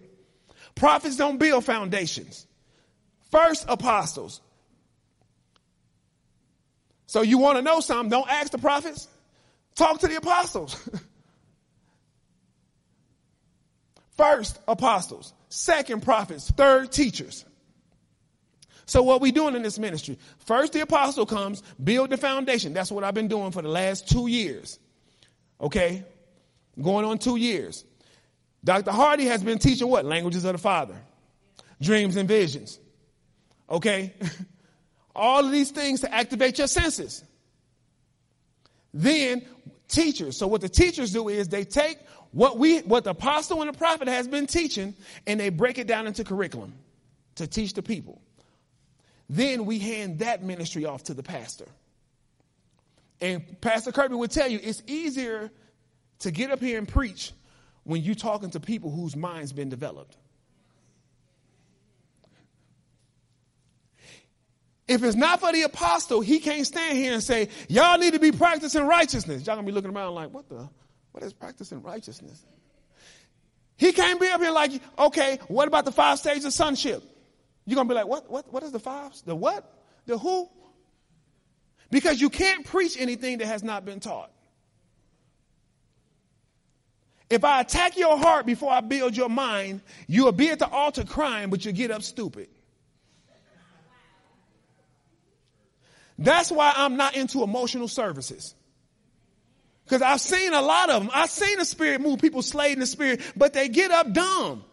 [0.74, 2.46] Prophets don't build foundations.
[3.30, 4.42] First apostles.
[7.06, 9.08] So you want to know something, don't ask the prophets.
[9.74, 10.76] Talk to the apostles.
[14.18, 17.45] First apostles, second prophets, third teachers.
[18.86, 20.18] So what we doing in this ministry?
[20.38, 22.72] First, the apostle comes, build the foundation.
[22.72, 24.78] That's what I've been doing for the last two years.
[25.60, 26.04] Okay?
[26.80, 27.84] Going on two years.
[28.62, 28.92] Dr.
[28.92, 30.04] Hardy has been teaching what?
[30.04, 30.96] Languages of the Father.
[31.80, 32.78] Dreams and visions.
[33.68, 34.14] Okay?
[35.16, 37.24] All of these things to activate your senses.
[38.94, 39.44] Then
[39.88, 40.36] teachers.
[40.36, 41.98] So what the teachers do is they take
[42.30, 44.94] what we, what the apostle and the prophet has been teaching
[45.26, 46.74] and they break it down into curriculum
[47.36, 48.20] to teach the people.
[49.28, 51.66] Then we hand that ministry off to the pastor.
[53.20, 55.50] And Pastor Kirby would tell you it's easier
[56.20, 57.32] to get up here and preach
[57.84, 60.16] when you're talking to people whose minds been developed.
[64.88, 68.20] If it's not for the apostle, he can't stand here and say, y'all need to
[68.20, 69.44] be practicing righteousness.
[69.44, 70.68] Y'all gonna be looking around like, what the,
[71.10, 72.44] what is practicing righteousness?
[73.76, 77.02] He can't be up here like, okay, what about the five stages of sonship?
[77.66, 79.12] You're gonna be like, what, what, what is the five?
[79.24, 79.70] The what?
[80.06, 80.48] The who?
[81.90, 84.30] Because you can't preach anything that has not been taught.
[87.28, 91.04] If I attack your heart before I build your mind, you'll be at the altar
[91.04, 92.48] crying, but you'll get up stupid.
[96.18, 98.54] That's why I'm not into emotional services.
[99.84, 101.10] Because I've seen a lot of them.
[101.12, 104.64] I've seen the spirit move, people slayed in the spirit, but they get up dumb.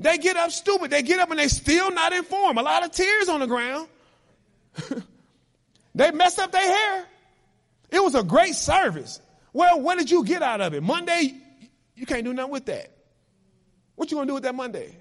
[0.00, 0.90] They get up stupid.
[0.90, 2.58] They get up and they still not informed.
[2.58, 3.86] A lot of tears on the ground.
[5.94, 7.04] they messed up their hair.
[7.90, 9.20] It was a great service.
[9.52, 10.82] Well, what did you get out of it?
[10.82, 11.34] Monday,
[11.94, 12.90] you can't do nothing with that.
[13.96, 14.96] What you gonna do with that Monday?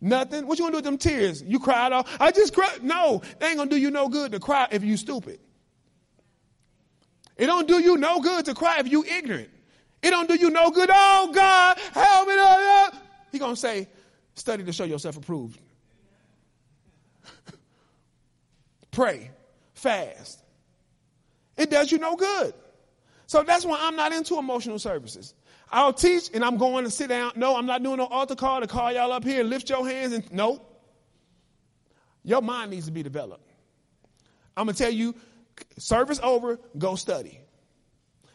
[0.00, 0.46] Nothing.
[0.46, 1.42] What you gonna do with them tears?
[1.42, 2.16] You cried off.
[2.20, 2.84] I just cried.
[2.84, 5.40] No, they ain't gonna do you no good to cry if you stupid.
[7.36, 9.50] It don't do you no good to cry if you ignorant.
[10.00, 10.90] It don't do you no good.
[10.92, 12.98] Oh God, help me.
[13.32, 13.88] He gonna say,
[14.38, 15.58] study to show yourself approved.
[18.90, 19.30] Pray,
[19.74, 20.42] fast.
[21.56, 22.54] It does you no good.
[23.26, 25.34] So that's why I'm not into emotional services.
[25.70, 27.32] I'll teach and I'm going to sit down.
[27.36, 29.86] No, I'm not doing no altar call to call y'all up here and lift your
[29.86, 30.62] hands and no.
[32.24, 33.44] Your mind needs to be developed.
[34.56, 35.14] I'm to tell you,
[35.78, 37.40] service over, go study.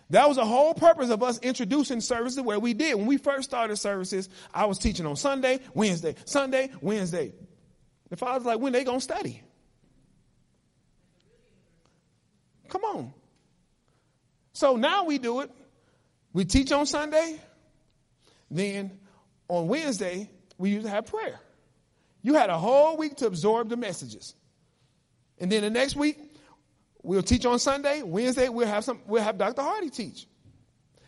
[0.10, 2.96] That was the whole purpose of us introducing services where we did.
[2.96, 7.34] When we first started services, I was teaching on Sunday, Wednesday, Sunday, Wednesday.
[8.10, 9.42] The father's like, when they gonna study?
[12.70, 13.14] Come on.
[14.54, 15.50] So now we do it
[16.34, 17.40] we teach on Sunday.
[18.50, 19.00] Then
[19.48, 21.40] on Wednesday, we used to have prayer.
[22.24, 24.34] You had a whole week to absorb the messages.
[25.40, 26.20] And then the next week,
[27.04, 28.02] we'll teach on Sunday.
[28.02, 29.62] Wednesday, we'll have some, we'll have Dr.
[29.62, 30.26] Hardy teach.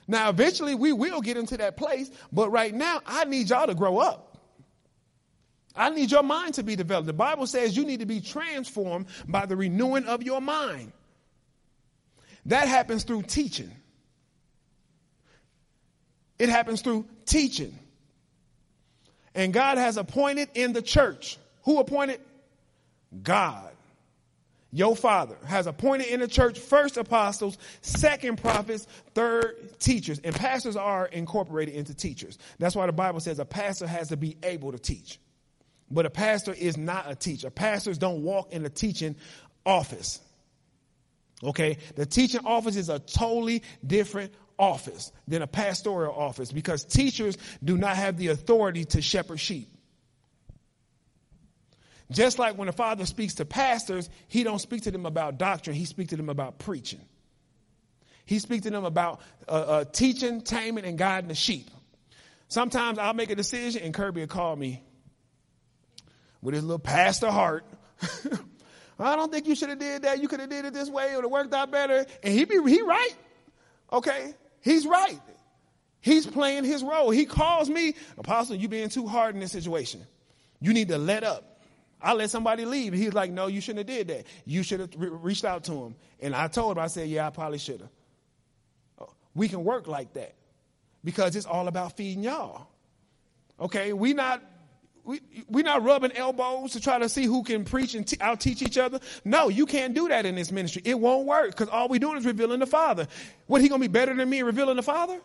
[0.07, 3.73] Now, eventually, we will get into that place, but right now, I need y'all to
[3.73, 4.37] grow up.
[5.75, 7.07] I need your mind to be developed.
[7.07, 10.93] The Bible says you need to be transformed by the renewing of your mind.
[12.45, 13.71] That happens through teaching.
[16.37, 17.77] It happens through teaching.
[19.33, 21.37] And God has appointed in the church.
[21.63, 22.21] Who appointed?
[23.21, 23.74] God.
[24.75, 30.19] Your father has appointed in the church first apostles, second prophets, third teachers.
[30.19, 32.37] And pastors are incorporated into teachers.
[32.59, 35.17] That's why the Bible says a pastor has to be able to teach.
[35.89, 37.49] But a pastor is not a teacher.
[37.49, 39.15] Pastors don't walk in the teaching
[39.65, 40.19] office.
[41.41, 41.77] Okay?
[41.95, 47.77] The teaching office is a totally different office than a pastoral office because teachers do
[47.77, 49.69] not have the authority to shepherd sheep.
[52.11, 55.75] Just like when a father speaks to pastors, he don't speak to them about doctrine,
[55.75, 57.01] he speaks to them about preaching.
[58.25, 61.69] He speaks to them about uh, uh, teaching, taming, and guiding the sheep.
[62.47, 64.83] Sometimes I'll make a decision and Kirby will call me
[66.41, 67.65] with his little pastor heart.
[68.99, 70.21] I don't think you should have did that.
[70.21, 71.11] You could have did it this way.
[71.11, 72.05] It would have worked out better.
[72.23, 73.15] And he be he right.
[73.91, 74.33] Okay.
[74.61, 75.19] He's right.
[76.01, 77.09] He's playing his role.
[77.09, 80.05] He calls me, Apostle, you being too hard in this situation.
[80.61, 81.54] You need to let up.
[82.05, 82.93] I let somebody leave.
[82.93, 84.27] He's like, no, you shouldn't have did that.
[84.45, 85.95] You should have re- reached out to him.
[86.19, 87.89] And I told him, I said, yeah, I probably should have.
[88.99, 90.35] Uh, we can work like that
[91.03, 92.67] because it's all about feeding y'all.
[93.59, 94.43] Okay, we not
[95.03, 98.39] we we not rubbing elbows to try to see who can preach and t- out
[98.39, 98.99] teach each other.
[99.23, 100.83] No, you can't do that in this ministry.
[100.85, 103.07] It won't work because all we're doing is revealing the Father.
[103.47, 105.19] What he gonna be better than me revealing the Father?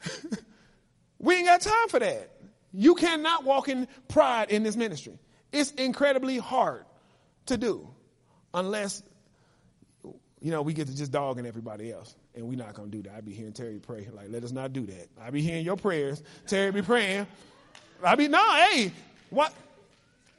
[1.18, 2.33] we ain't got time for that.
[2.76, 5.18] You cannot walk in pride in this ministry.
[5.52, 6.84] It's incredibly hard
[7.46, 7.88] to do
[8.52, 9.02] unless
[10.02, 12.14] you know we get to just dogging everybody else.
[12.34, 13.14] And we're not gonna do that.
[13.16, 14.08] I be hearing Terry pray.
[14.12, 15.08] Like, let us not do that.
[15.20, 16.20] I be hearing your prayers.
[16.46, 17.28] Terry be praying.
[18.02, 18.92] I be, no, hey,
[19.30, 19.52] what?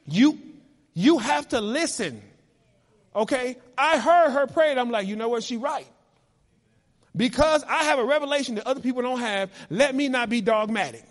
[0.06, 0.38] You,
[0.94, 2.22] you have to listen.
[3.14, 3.56] Okay?
[3.76, 5.42] I heard her pray and I'm like, you know what?
[5.42, 5.86] She right.
[7.16, 11.04] Because I have a revelation that other people don't have, let me not be dogmatic.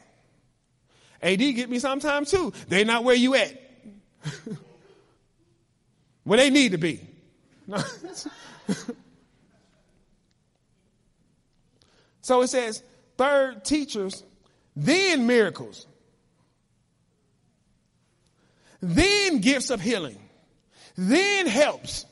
[1.22, 2.54] AD get me sometimes too.
[2.68, 3.62] They not where you at.
[6.24, 7.02] where they need to be.
[12.22, 12.84] so it says,
[13.18, 14.24] third teachers,
[14.76, 15.88] then miracles
[18.94, 20.18] then gifts of healing,
[20.96, 22.06] then helps,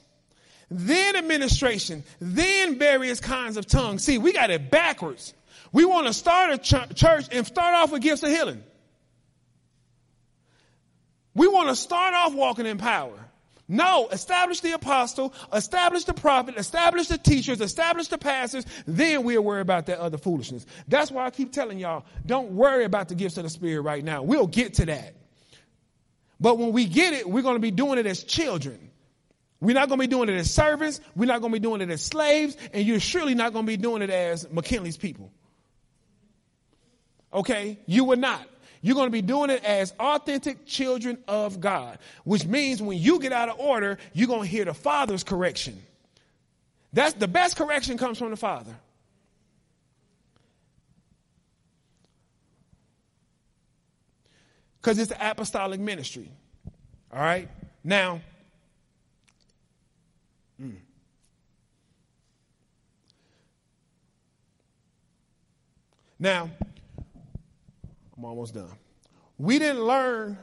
[0.69, 4.03] then administration, then various kinds of tongues.
[4.03, 5.33] See, we got it backwards.
[5.71, 8.63] We want to start a ch- church and start off with gifts of healing.
[11.35, 13.17] We want to start off walking in power.
[13.67, 19.41] No, establish the apostle, establish the prophet, establish the teachers, establish the pastors, then we'll
[19.41, 20.65] worry about that other foolishness.
[20.89, 24.03] That's why I keep telling y'all, don't worry about the gifts of the Spirit right
[24.03, 24.21] now.
[24.21, 25.15] We'll get to that.
[26.41, 28.91] But when we get it, we're going to be doing it as children.
[29.61, 30.99] We're not going to be doing it as servants.
[31.15, 32.57] We're not going to be doing it as slaves.
[32.73, 35.31] And you're surely not going to be doing it as McKinley's people.
[37.33, 37.79] Okay?
[37.85, 38.45] You will not.
[38.83, 43.17] You're going to be doing it as authentic children of God, which means when you
[43.19, 45.81] get out of order, you're going to hear the Father's correction.
[46.91, 48.75] That's the best correction comes from the Father.
[54.81, 56.29] Because it's the apostolic ministry.
[57.13, 57.47] All right?
[57.85, 58.19] Now,
[60.61, 60.75] mm.
[66.19, 66.49] now,
[68.23, 68.71] I'm almost done.
[69.37, 70.37] We didn't learn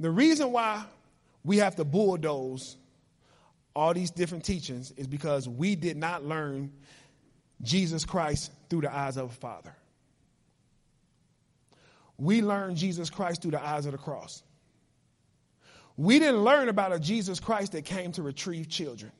[0.00, 0.84] the reason why
[1.44, 2.76] we have to bulldoze
[3.76, 6.72] all these different teachings is because we did not learn
[7.62, 9.72] Jesus Christ through the eyes of a father.
[12.16, 14.42] We learned Jesus Christ through the eyes of the cross.
[15.96, 19.12] We didn't learn about a Jesus Christ that came to retrieve children.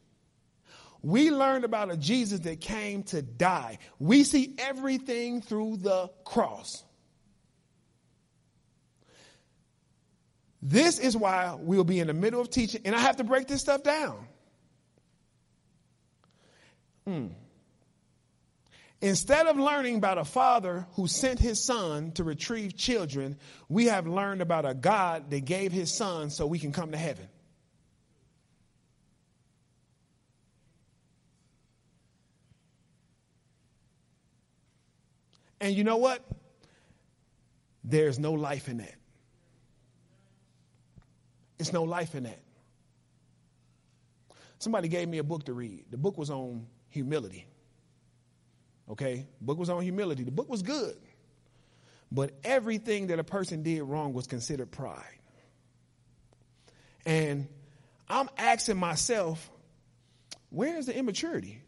[1.01, 3.79] We learned about a Jesus that came to die.
[4.01, 6.83] We see everything through the cross.
[10.61, 13.47] This is why we'll be in the middle of teaching, and I have to break
[13.47, 14.27] this stuff down.
[17.07, 17.27] Hmm.
[19.01, 23.37] Instead of learning about a father who sent his son to retrieve children,
[23.69, 26.99] we have learned about a God that gave his son so we can come to
[26.99, 27.29] heaven.
[35.61, 36.25] And you know what?
[37.85, 38.98] There's no life in that.
[41.59, 42.41] It's no life in that.
[44.59, 45.85] Somebody gave me a book to read.
[45.91, 47.47] The book was on humility.
[48.89, 49.27] Okay?
[49.41, 50.25] Book was on humility.
[50.25, 50.97] The book was good.
[52.11, 55.05] But everything that a person did wrong was considered pride.
[57.05, 57.49] And
[58.09, 59.51] I'm asking myself,
[60.51, 61.63] where is the immaturity?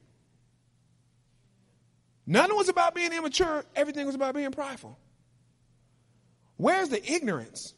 [2.27, 4.99] None was about being immature, everything was about being prideful.
[6.57, 7.75] Where's the ignorance?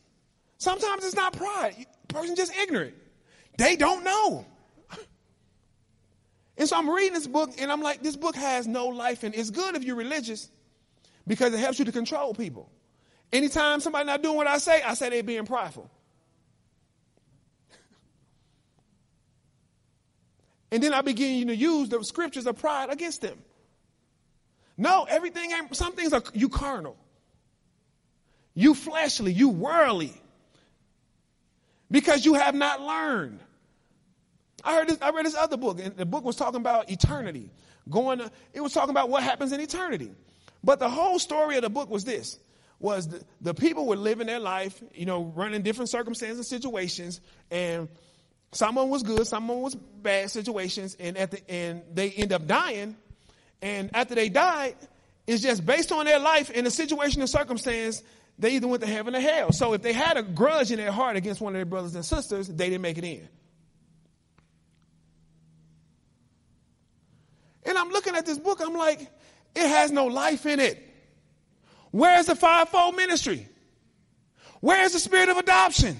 [0.58, 2.94] Sometimes it's not pride person just ignorant.
[3.58, 4.46] They don't know.
[6.58, 9.34] And so I'm reading this book and I'm like, this book has no life and
[9.34, 10.50] it's good if you're religious
[11.26, 12.70] because it helps you to control people.
[13.32, 15.90] Anytime somebody not doing what I say, I say they're being prideful.
[20.70, 23.38] And then I begin to use the scriptures of pride against them.
[24.78, 26.96] No, everything ain't, some things are you carnal.
[28.54, 30.21] You fleshly, you worldly
[31.92, 33.38] because you have not learned.
[34.64, 37.50] I heard this, I read this other book, and the book was talking about eternity.
[37.88, 40.10] Going to, it was talking about what happens in eternity.
[40.64, 42.38] But the whole story of the book was this
[42.78, 47.20] was the, the people were living their life, you know, running different circumstances and situations,
[47.50, 47.88] and
[48.50, 52.96] someone was good, someone was bad situations, and at the end they end up dying.
[53.60, 54.74] And after they died,
[55.26, 58.02] it's just based on their life and the situation and circumstance,
[58.38, 59.52] they either went to heaven or hell.
[59.52, 62.04] So if they had a grudge in their heart against one of their brothers and
[62.04, 63.28] sisters, they didn't make it in.
[67.64, 69.00] And I'm looking at this book, I'm like,
[69.54, 70.82] it has no life in it.
[71.90, 73.46] Where's the fivefold ministry?
[74.60, 75.96] Where's the spirit of adoption?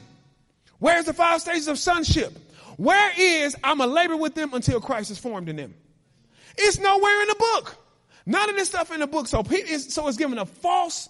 [0.79, 2.37] Where's the five stages of sonship?
[2.77, 5.75] Where is I'm a labor with them until Christ is formed in them?
[6.57, 7.77] It's nowhere in the book.
[8.27, 9.27] None of this stuff in the book.
[9.27, 11.09] So, so it's given a false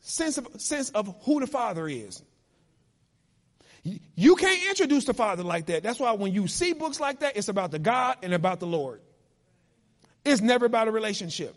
[0.00, 2.22] sense of, sense of who the Father is.
[3.82, 5.82] You can't introduce the Father like that.
[5.82, 8.66] That's why when you see books like that, it's about the God and about the
[8.66, 9.00] Lord.
[10.24, 11.54] It's never about a relationship.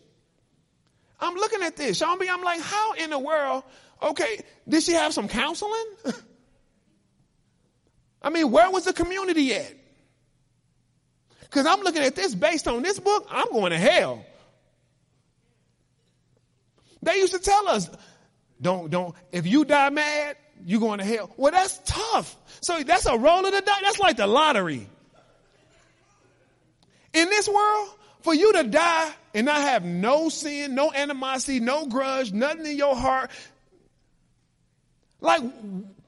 [1.20, 2.28] I'm looking at this, Sean B.
[2.30, 3.64] I'm like, how in the world?
[4.02, 5.86] Okay, did she have some counseling?
[8.22, 9.74] I mean, where was the community at?
[11.42, 14.26] Because I'm looking at this based on this book, I'm going to hell.
[17.02, 17.90] They used to tell us
[18.64, 21.30] don't, don't, if you die mad, you're going to hell.
[21.38, 22.36] Well, that's tough.
[22.62, 23.82] So that's a roll of the dice.
[23.82, 24.88] That's like the lottery.
[27.14, 27.90] In this world,
[28.22, 32.78] for you to die and not have no sin, no animosity, no grudge, nothing in
[32.78, 33.30] your heart,
[35.20, 35.42] like,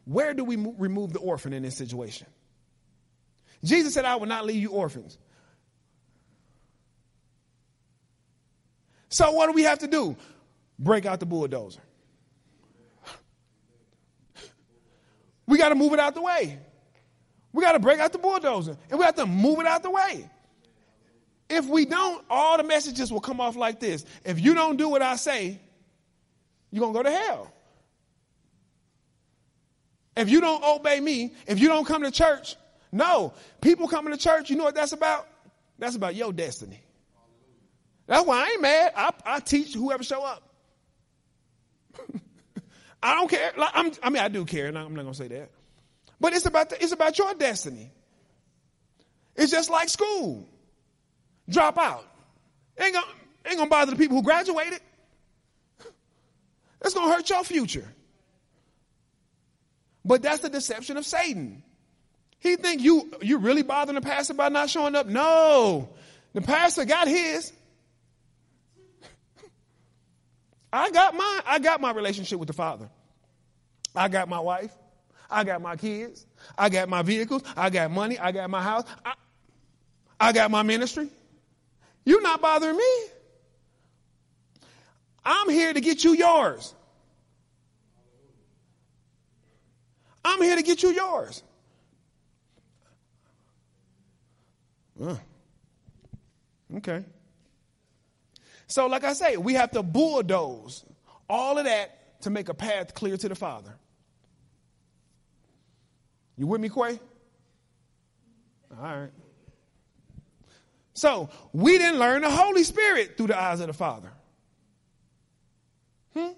[0.06, 2.28] where do we remove the orphan in this situation?
[3.64, 5.18] Jesus said, I will not leave you orphans.
[9.10, 10.16] So what do we have to do?
[10.78, 11.82] Break out the bulldozer.
[15.48, 16.60] We got to move it out the way.
[17.54, 19.92] We got to break out the bulldozer and we have to move it out the
[19.92, 20.30] way.
[21.50, 24.04] If we don't, all the messages will come off like this.
[24.24, 25.60] If you don't do what I say,
[26.72, 27.52] you're going to go to hell.
[30.18, 32.56] If you don't obey me, if you don't come to church,
[32.92, 33.34] no.
[33.62, 35.28] People coming to church, you know what that's about?
[35.78, 36.82] That's about your destiny.
[38.08, 38.94] That's why I ain't mad.
[38.96, 40.44] I, I teach whoever show up.
[43.06, 43.52] I don't care.
[43.56, 43.72] Like,
[44.02, 45.52] i mean, I do care, and I'm not going to say that.
[46.20, 47.92] But it's about, the, it's about your destiny.
[49.36, 50.50] It's just like school.
[51.48, 52.04] Drop out.
[52.80, 53.06] Ain't gonna,
[53.46, 54.80] ain't gonna bother the people who graduated.
[56.82, 57.88] It's gonna hurt your future.
[60.04, 61.64] But that's the deception of Satan.
[62.40, 65.06] He think you you really bothering the pastor by not showing up?
[65.08, 65.90] No.
[66.34, 67.52] The pastor got his.
[70.74, 71.42] I got mine.
[71.46, 72.90] I got my relationship with the Father.
[73.96, 74.72] I got my wife.
[75.30, 76.26] I got my kids.
[76.58, 77.44] I got my vehicles.
[77.56, 78.20] I got money.
[78.20, 78.84] I got my house.
[79.04, 79.14] I,
[80.20, 81.10] I got my ministry.
[82.06, 83.06] You're not bothering me.
[85.24, 86.74] I'm here to get you yours.
[90.24, 91.44] I'm here to get you yours.
[95.02, 95.16] Uh,
[96.78, 97.04] okay.
[98.68, 100.86] So, like I say, we have to bulldoze
[101.30, 103.76] all of that to make a path clear to the Father.
[106.38, 107.00] You with me, Quay?
[108.78, 109.12] All right.
[110.94, 114.12] So we didn't learn the Holy Spirit through the eyes of the Father.
[116.14, 116.30] Hmm?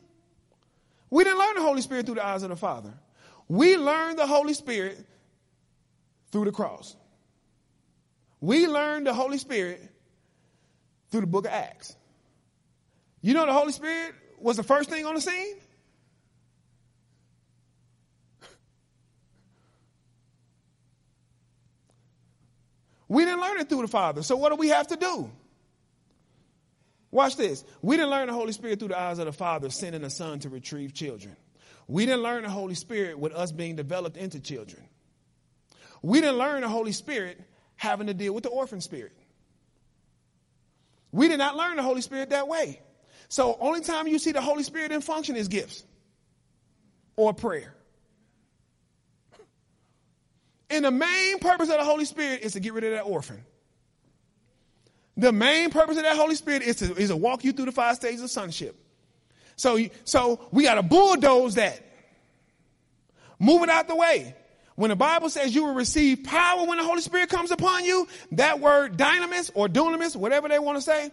[1.09, 2.93] We didn't learn the Holy Spirit through the eyes of the Father.
[3.47, 5.05] We learned the Holy Spirit
[6.31, 6.95] through the cross.
[8.41, 9.81] We learned the Holy Spirit
[11.09, 11.95] through the book of Acts.
[13.21, 15.55] You know the Holy Spirit was the first thing on the scene?
[23.07, 24.23] We didn't learn it through the Father.
[24.23, 25.31] So what do we have to do?
[27.11, 27.63] Watch this.
[27.81, 30.39] We didn't learn the Holy Spirit through the eyes of the Father, sending a Son
[30.39, 31.35] to retrieve children.
[31.87, 34.83] We didn't learn the Holy Spirit with us being developed into children.
[36.01, 37.39] We didn't learn the Holy Spirit
[37.77, 39.13] having to deal with the orphan spirit.
[41.11, 42.81] We did not learn the Holy Spirit that way.
[43.29, 45.83] So only time you see the Holy Spirit in function is gifts
[47.15, 47.73] or prayer.
[50.69, 53.43] And the main purpose of the Holy Spirit is to get rid of that orphan.
[55.15, 57.71] The main purpose of that Holy Spirit is to, is to walk you through the
[57.71, 58.75] five stages of sonship.
[59.55, 61.81] So, so we got to bulldoze that.
[63.39, 64.35] Move it out the way.
[64.75, 68.07] When the Bible says you will receive power when the Holy Spirit comes upon you,
[68.33, 71.09] that word dynamis or dunamis, whatever they want to say,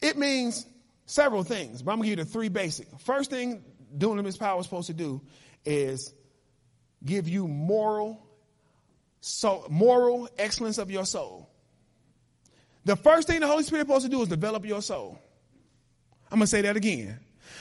[0.00, 0.66] it means
[1.06, 1.82] several things.
[1.82, 2.88] But I'm going to give you the three basic.
[3.00, 3.62] First thing
[3.96, 5.20] dunamis power is supposed to do
[5.64, 6.12] is
[7.04, 8.20] give you moral,
[9.20, 11.48] so moral excellence of your soul.
[12.84, 15.18] The first thing the Holy Spirit is supposed to do is develop your soul.
[16.30, 17.18] I'm going to say that again.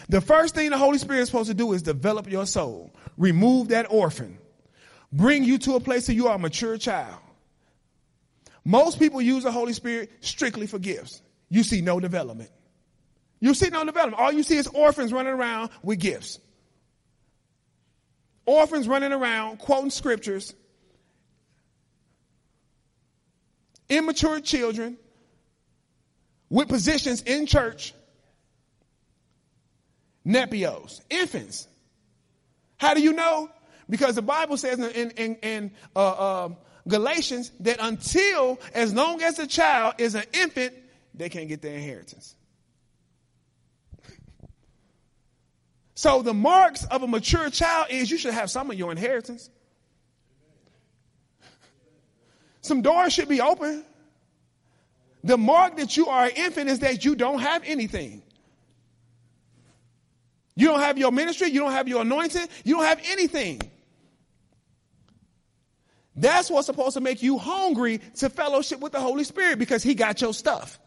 [0.10, 3.70] The first thing the Holy Spirit is supposed to do is develop your soul, remove
[3.70, 4.38] that orphan,
[5.12, 7.20] bring you to a place where you are a mature child.
[8.64, 11.22] Most people use the Holy Spirit strictly for gifts.
[11.50, 12.50] You see no development.
[13.40, 14.22] You see no development.
[14.22, 16.40] All you see is orphans running around with gifts
[18.46, 20.54] orphans running around quoting scriptures,
[23.90, 24.98] immature children
[26.50, 27.94] with positions in church,
[30.26, 31.68] nepios, infants.
[32.78, 33.50] How do you know?
[33.90, 36.50] Because the Bible says in, in, in uh, uh,
[36.88, 40.74] Galatians that until, as long as a child is an infant,
[41.14, 42.36] they can't get their inheritance.
[46.02, 49.52] So the marks of a mature child is you should have some of your inheritance.
[52.62, 53.86] Some doors should be open.
[55.24, 58.24] The mark that you are an infant is that you don't have anything.
[60.56, 63.62] You don't have your ministry, you don't have your anointing, you don't have anything.
[66.16, 69.94] That's what's supposed to make you hungry to fellowship with the Holy Spirit because He
[69.94, 70.80] got your stuff.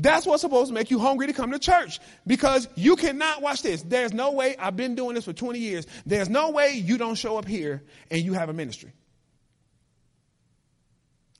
[0.00, 3.62] That's what's supposed to make you hungry to come to church because you cannot watch
[3.62, 3.82] this.
[3.82, 5.86] There's no way, I've been doing this for 20 years.
[6.06, 8.92] There's no way you don't show up here and you have a ministry.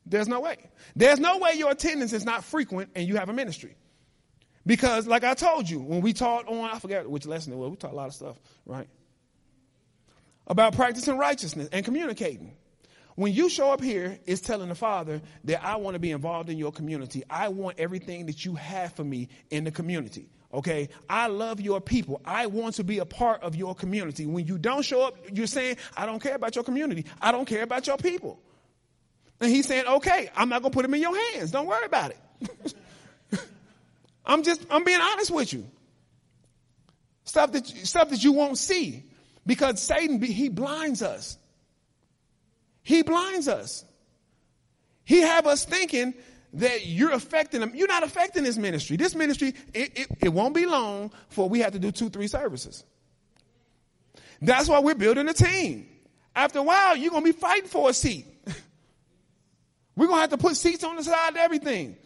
[0.05, 0.57] There's no way.
[0.95, 3.77] There's no way your attendance is not frequent and you have a ministry.
[4.67, 7.71] Because, like I told you, when we taught on, I forget which lesson it was,
[7.71, 8.89] we taught a lot of stuff, right?
[10.47, 12.57] About practicing righteousness and communicating.
[13.21, 16.49] When you show up here, it's telling the Father that I want to be involved
[16.49, 17.23] in your community.
[17.29, 20.31] I want everything that you have for me in the community.
[20.55, 22.23] Okay, I love your people.
[22.25, 24.25] I want to be a part of your community.
[24.25, 27.05] When you don't show up, you're saying, I don't care about your community.
[27.21, 28.41] I don't care about your people.
[29.39, 31.51] And he's saying, okay, I'm not going to put them in your hands.
[31.51, 32.75] Don't worry about it.
[34.25, 35.67] I'm just, I'm being honest with you.
[37.25, 39.05] Stuff that, stuff that you won't see
[39.45, 41.37] because Satan, he blinds us.
[42.91, 43.85] He blinds us.
[45.05, 46.13] He have us thinking
[46.55, 47.71] that you're affecting them.
[47.73, 48.97] You're not affecting this ministry.
[48.97, 52.27] This ministry, it, it, it won't be long for we have to do two, three
[52.27, 52.83] services.
[54.43, 55.87] That's why we're building a team.
[56.35, 58.27] After a while, you're going to be fighting for a seat.
[59.95, 61.97] we're going to have to put seats on the side of everything.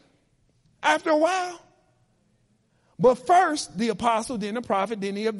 [0.82, 1.62] After a while.
[2.98, 5.32] But first, the apostle, then the prophet, then the,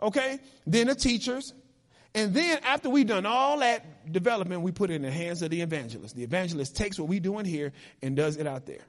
[0.00, 1.52] okay, then the teachers.
[2.14, 5.50] And then after we've done all that development, we put it in the hands of
[5.50, 6.14] the evangelist.
[6.14, 7.72] The evangelist takes what we're doing here
[8.02, 8.84] and does it out there.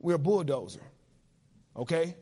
[0.00, 0.82] We're a bulldozer.
[1.76, 2.14] Okay?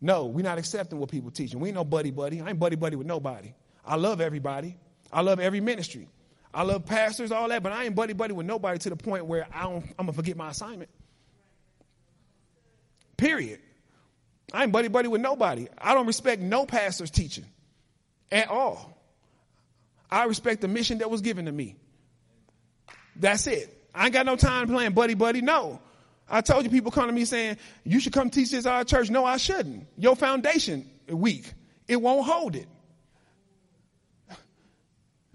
[0.00, 1.60] No, we're not accepting what people teaching.
[1.60, 2.40] We ain't no buddy buddy.
[2.40, 3.52] I ain't buddy buddy with nobody.
[3.84, 4.76] I love everybody.
[5.12, 6.08] I love every ministry.
[6.52, 9.26] I love pastors, all that, but I ain't buddy buddy with nobody to the point
[9.26, 10.88] where I I'm gonna forget my assignment.
[13.18, 13.60] Period.
[14.52, 15.68] I ain't buddy buddy with nobody.
[15.76, 17.46] I don't respect no pastor's teaching
[18.30, 18.96] at all.
[20.10, 21.76] I respect the mission that was given to me.
[23.16, 23.72] That's it.
[23.94, 25.40] I ain't got no time playing buddy buddy.
[25.40, 25.80] No.
[26.28, 28.84] I told you people come to me saying, you should come teach this at our
[28.84, 29.10] church.
[29.10, 29.86] No, I shouldn't.
[29.96, 31.52] Your foundation weak.
[31.86, 32.66] It won't hold it.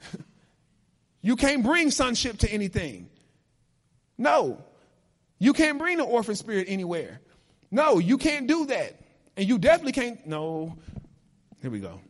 [1.21, 3.09] you can't bring sonship to anything.
[4.17, 4.61] No.
[5.39, 7.21] You can't bring the orphan spirit anywhere.
[7.71, 9.00] No, you can't do that.
[9.37, 10.25] And you definitely can't.
[10.27, 10.77] No.
[11.61, 12.01] Here we go.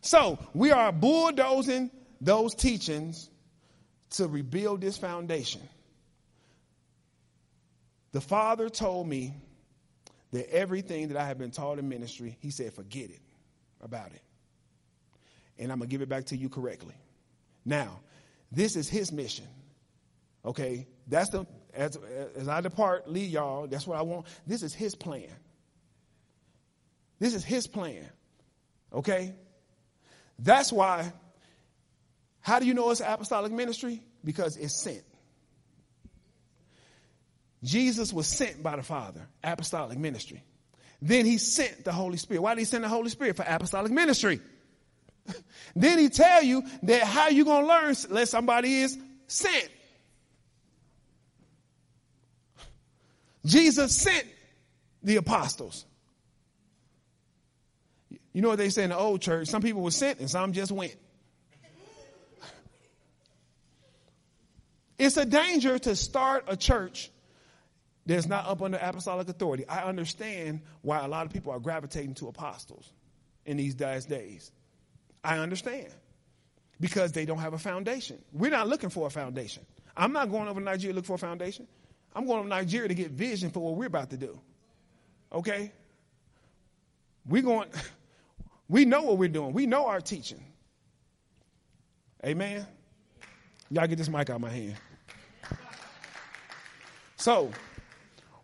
[0.00, 1.90] So we are bulldozing
[2.20, 3.30] those teachings
[4.10, 5.60] to rebuild this foundation.
[8.12, 9.34] The Father told me
[10.32, 13.20] that everything that I have been taught in ministry, He said, forget it
[13.80, 14.22] about it.
[15.58, 16.94] And I'm going to give it back to you correctly.
[17.64, 18.00] Now,
[18.50, 19.46] this is His mission.
[20.44, 20.86] Okay?
[21.06, 21.98] That's the, as,
[22.36, 24.26] as I depart, lead y'all, that's what I want.
[24.46, 25.30] This is his plan.
[27.18, 28.08] This is his plan.
[28.92, 29.34] Okay?
[30.38, 31.12] That's why,
[32.40, 34.02] how do you know it's apostolic ministry?
[34.24, 35.02] Because it's sent.
[37.62, 40.42] Jesus was sent by the Father, apostolic ministry.
[41.02, 42.40] Then he sent the Holy Spirit.
[42.42, 43.36] Why did he send the Holy Spirit?
[43.36, 44.40] For apostolic ministry.
[45.76, 49.70] then he tell you that how you gonna learn unless somebody is sent.
[53.44, 54.26] Jesus sent
[55.02, 55.86] the apostles.
[58.32, 59.48] You know what they say in the old church?
[59.48, 60.96] Some people were sent and some just went.
[64.98, 67.10] It's a danger to start a church
[68.04, 69.66] that's not up under apostolic authority.
[69.66, 72.92] I understand why a lot of people are gravitating to apostles
[73.46, 74.52] in these last days.
[75.24, 75.88] I understand
[76.80, 78.18] because they don't have a foundation.
[78.32, 79.64] We're not looking for a foundation.
[79.96, 81.66] I'm not going over to Nigeria to look for a foundation.
[82.14, 84.38] I'm going to Nigeria to get vision for what we're about to do.
[85.32, 85.72] Okay?
[87.26, 87.68] We're going
[88.68, 89.52] we know what we're doing.
[89.52, 90.42] We know our teaching.
[92.24, 92.66] Amen.
[93.70, 94.76] Y'all get this mic out of my hand.
[97.16, 97.50] So,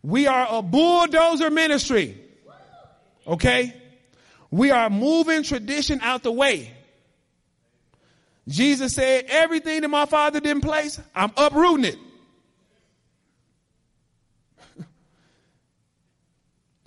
[0.02, 2.16] we are a bulldozer ministry.
[3.26, 3.74] Okay?
[4.50, 6.72] We are moving tradition out the way.
[8.48, 11.98] Jesus said, everything that my father didn't place, I'm uprooting it.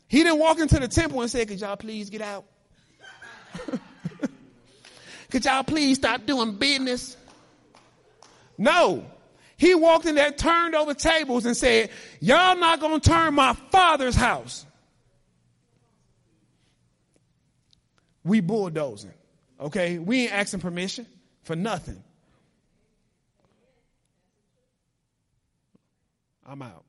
[0.10, 2.44] He didn't walk into the temple and say, Could y'all please get out?
[5.30, 7.15] Could y'all please stop doing business?
[8.57, 9.06] No.
[9.56, 14.15] He walked in there, turned over tables, and said, Y'all not to turn my father's
[14.15, 14.65] house.
[18.23, 19.14] We bulldozing.
[19.61, 19.99] Okay?
[19.99, 21.06] We ain't asking permission
[21.44, 22.03] for nothing.
[26.48, 26.84] I'm out.